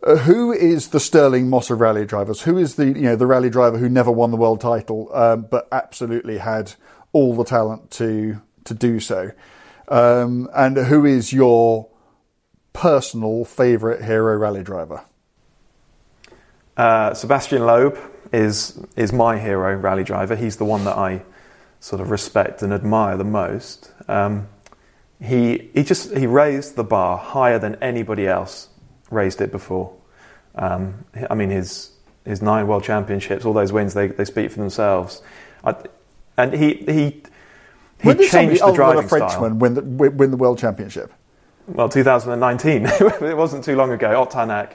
[0.04, 2.42] Uh, who is the Stirling Moss of rally drivers?
[2.42, 5.44] Who is the you know the rally driver who never won the world title um,
[5.44, 6.74] but absolutely had
[7.14, 9.32] all the talent to to do so?
[9.88, 11.88] Um, and who is your
[12.74, 15.04] personal favourite hero rally driver?
[16.76, 18.00] Uh, Sébastien Loeb
[18.34, 20.36] is is my hero rally driver.
[20.36, 21.22] He's the one that I
[21.80, 23.92] sort of respect and admire the most.
[24.08, 24.48] Um,
[25.22, 28.70] he he just he raised the bar higher than anybody else
[29.12, 29.94] raised it before.
[30.56, 31.92] Um, I mean his
[32.26, 35.22] his nine world championships, all those wins, they, they speak for themselves.
[35.64, 35.76] I,
[36.38, 37.22] and he he
[38.02, 39.54] he when changed the driving a Frenchman style.
[39.54, 41.14] win the, win the world championship?
[41.68, 42.86] Well, 2019.
[43.22, 44.20] it wasn't too long ago.
[44.20, 44.74] Ott Tänak,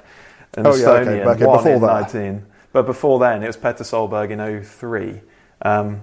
[0.56, 1.44] an oh, Estonian, yeah, okay.
[1.44, 2.12] Okay, won in that.
[2.12, 2.46] 19.
[2.72, 5.20] But before then, it was Petter Solberg in 03.
[5.62, 6.02] Um,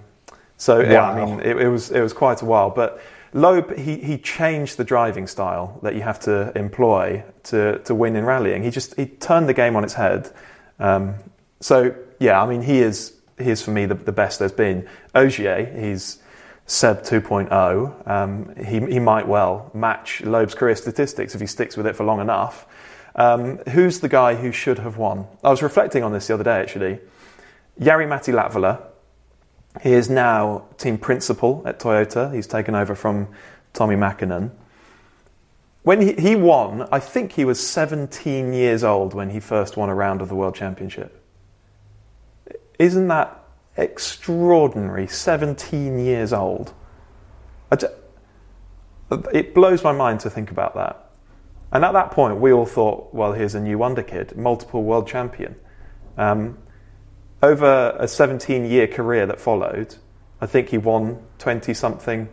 [0.57, 0.89] so wow.
[0.89, 2.69] yeah, I mean, it, it, was it was quite a while.
[2.69, 3.01] But
[3.33, 8.15] Loeb, he, he changed the driving style that you have to employ to, to win
[8.15, 8.63] in rallying.
[8.63, 10.31] He just he turned the game on its head.
[10.79, 11.15] Um,
[11.59, 14.87] so yeah, I mean, he is he is for me the, the best there's been.
[15.15, 16.19] Ogier, he's
[16.67, 18.07] Seb 2.0.
[18.07, 22.03] Um, he he might well match Loeb's career statistics if he sticks with it for
[22.03, 22.67] long enough.
[23.15, 25.27] Um, who's the guy who should have won?
[25.43, 26.99] I was reflecting on this the other day actually.
[27.79, 28.92] Jari-Matti Latvala
[29.81, 32.33] he is now team principal at Toyota.
[32.33, 33.27] He's taken over from
[33.73, 34.51] Tommy Mäkinen.
[35.81, 39.89] When he, he won, I think he was 17 years old when he first won
[39.89, 41.21] a round of the World Championship.
[42.79, 43.43] Isn't that
[43.75, 45.07] extraordinary?
[45.07, 46.73] 17 years old.
[49.33, 51.11] It blows my mind to think about that.
[51.71, 55.07] And at that point, we all thought, well, here's a new wonder kid, multiple world
[55.07, 55.55] champion.
[56.17, 56.59] Um,
[57.43, 59.95] over a 17 year career that followed,
[60.39, 62.29] I think he won 20 something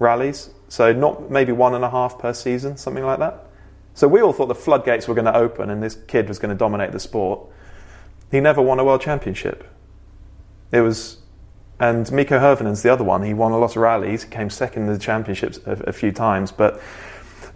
[0.00, 0.50] rallies.
[0.68, 3.46] So, not maybe one and a half per season, something like that.
[3.94, 6.50] So, we all thought the floodgates were going to open and this kid was going
[6.50, 7.48] to dominate the sport.
[8.32, 9.64] He never won a world championship.
[10.72, 11.18] It was,
[11.78, 13.22] and Mikko Hirvonen's the other one.
[13.22, 16.10] He won a lot of rallies, he came second in the championships a, a few
[16.10, 16.80] times, but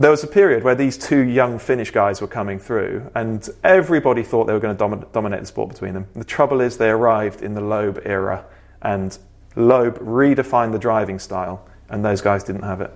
[0.01, 4.23] there was a period where these two young Finnish guys were coming through, and everybody
[4.23, 6.07] thought they were going to dom- dominate the sport between them.
[6.15, 8.47] The trouble is, they arrived in the Loeb era,
[8.81, 9.17] and
[9.57, 12.91] Loeb redefined the driving style, and those guys didn't have it.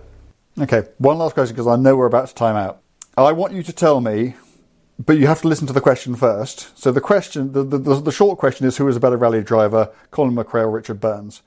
[0.58, 2.80] Okay, one last question because I know we're about to time out.
[3.18, 4.36] I want you to tell me,
[4.98, 6.76] but you have to listen to the question first.
[6.78, 9.92] So the question, the, the, the short question is who is a better rally driver,
[10.10, 11.42] Colin McRae or Richard Burns?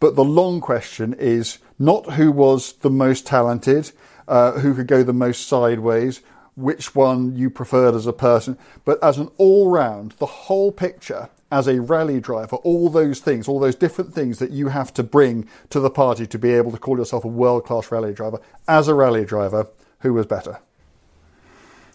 [0.00, 3.92] But the long question is not who was the most talented,
[4.28, 6.20] uh, who could go the most sideways,
[6.56, 11.28] which one you preferred as a person, but as an all round, the whole picture
[11.50, 15.02] as a rally driver, all those things, all those different things that you have to
[15.02, 18.40] bring to the party to be able to call yourself a world class rally driver,
[18.66, 19.68] as a rally driver,
[20.00, 20.58] who was better?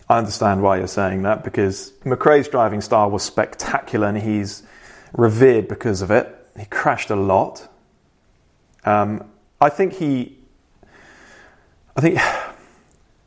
[0.09, 4.63] I understand why you're saying that because McRae's driving style was spectacular and he's
[5.13, 6.33] revered because of it.
[6.57, 7.67] He crashed a lot.
[8.83, 9.29] Um,
[9.59, 10.37] I think he
[11.95, 12.19] I think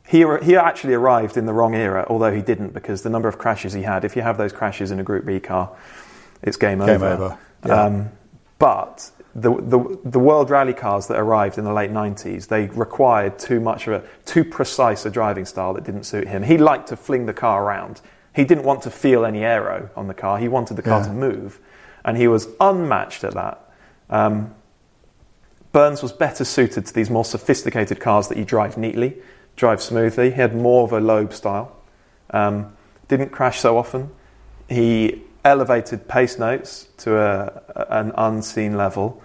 [0.07, 3.37] he, he actually arrived in the wrong era, although he didn't, because the number of
[3.37, 5.75] crashes he had, if you have those crashes in a Group B car,
[6.41, 7.07] it's game, game over.
[7.07, 7.37] over.
[7.65, 7.83] Yeah.
[7.83, 8.11] Um,
[8.57, 13.37] but the, the, the world rally cars that arrived in the late 90s, they required
[13.37, 16.43] too much of a, too precise a driving style that didn't suit him.
[16.43, 17.99] He liked to fling the car around.
[18.33, 20.39] He didn't want to feel any aero on the car.
[20.39, 21.07] He wanted the car yeah.
[21.07, 21.59] to move.
[22.05, 23.61] And he was unmatched at that.
[24.09, 24.54] Um,
[25.75, 29.17] Burns was better suited to these more sophisticated cars that you drive neatly,
[29.57, 30.29] drive smoothly.
[30.31, 31.75] He had more of a Loeb style.
[32.29, 32.71] Um,
[33.09, 34.09] didn't crash so often.
[34.69, 39.21] He elevated pace notes to a, an unseen level.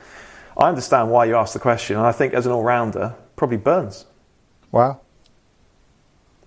[0.59, 3.57] I understand why you asked the question, and I think as an all rounder, probably
[3.59, 4.07] Burns.
[4.73, 5.03] Wow.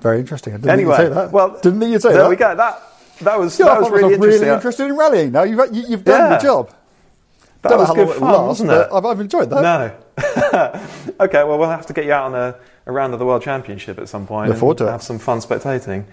[0.02, 0.54] Very interesting.
[0.54, 1.32] I didn't Anyway, think you'd say that.
[1.32, 2.30] well, didn't think you'd say there that.
[2.30, 2.54] we go.
[2.54, 2.82] That
[3.22, 4.42] that was Yeah, I that was myself really interesting.
[4.42, 5.32] really interested in rallying.
[5.32, 6.30] Now you've you, you've done Yeah.
[6.32, 6.74] your job.
[7.64, 8.88] That Don't know was how good fun, last, wasn't it?
[8.92, 9.62] I've, I've enjoyed that.
[9.62, 11.16] No.
[11.26, 13.42] okay, well, we'll have to get you out on a, a round of the World
[13.42, 14.50] Championship at some point.
[14.50, 14.92] Look forward and to it.
[14.92, 16.04] Have some fun spectating.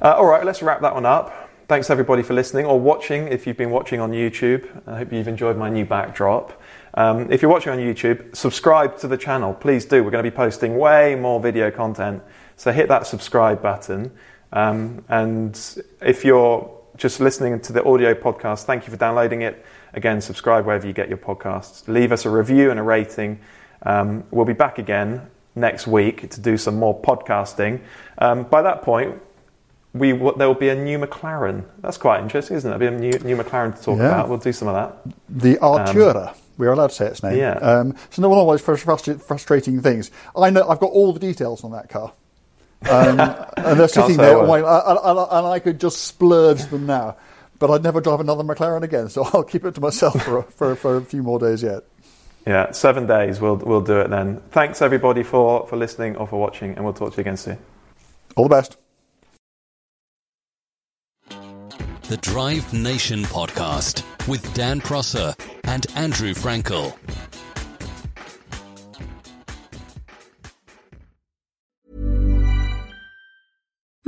[0.00, 1.50] Uh, all right, let's wrap that one up.
[1.68, 3.28] Thanks everybody for listening or watching.
[3.28, 6.58] If you've been watching on YouTube, I hope you've enjoyed my new backdrop.
[6.94, 9.52] Um, if you're watching on YouTube, subscribe to the channel.
[9.52, 10.02] Please do.
[10.02, 12.22] We're going to be posting way more video content.
[12.56, 14.10] So hit that subscribe button.
[14.54, 15.60] Um, and
[16.00, 19.64] if you're just listening to the audio podcast, thank you for downloading it.
[19.94, 21.86] Again, subscribe wherever you get your podcasts.
[21.88, 23.38] Leave us a review and a rating.
[23.82, 25.22] Um, we'll be back again
[25.54, 27.80] next week to do some more podcasting.
[28.18, 29.20] Um, by that point,
[29.92, 31.64] we w- there will be a new McLaren.
[31.80, 32.78] That's quite interesting, isn't it?
[32.78, 34.06] There'll be a new, new McLaren to talk Yeah.
[34.06, 34.28] about.
[34.28, 35.14] We'll do some of that.
[35.28, 36.34] The Artura.
[36.58, 37.32] We're allowed to say its name.
[37.34, 37.52] Um, Yeah.
[37.58, 40.10] Um, so no one of those frus- frustrating things.
[40.36, 42.12] I know I've got all the details on that car.
[42.90, 43.20] Um,
[43.56, 44.64] and they're sitting there, and, word.
[44.64, 47.16] and, and, and I could just splurge them now.
[47.64, 50.42] But I'd never drive another McLaren again, so I'll keep it to myself for, a-
[50.50, 51.82] for, for a few more days yet.
[52.46, 53.40] Yeah, seven days.
[53.40, 54.42] We'll we'll do it then.
[54.50, 57.56] Thanks everybody for for listening or for watching, and we'll talk to you again soon.
[58.36, 58.76] All the best.
[61.30, 65.34] The Drive Nation podcast with Dan Prosser
[65.64, 66.94] and Andrew Frankel.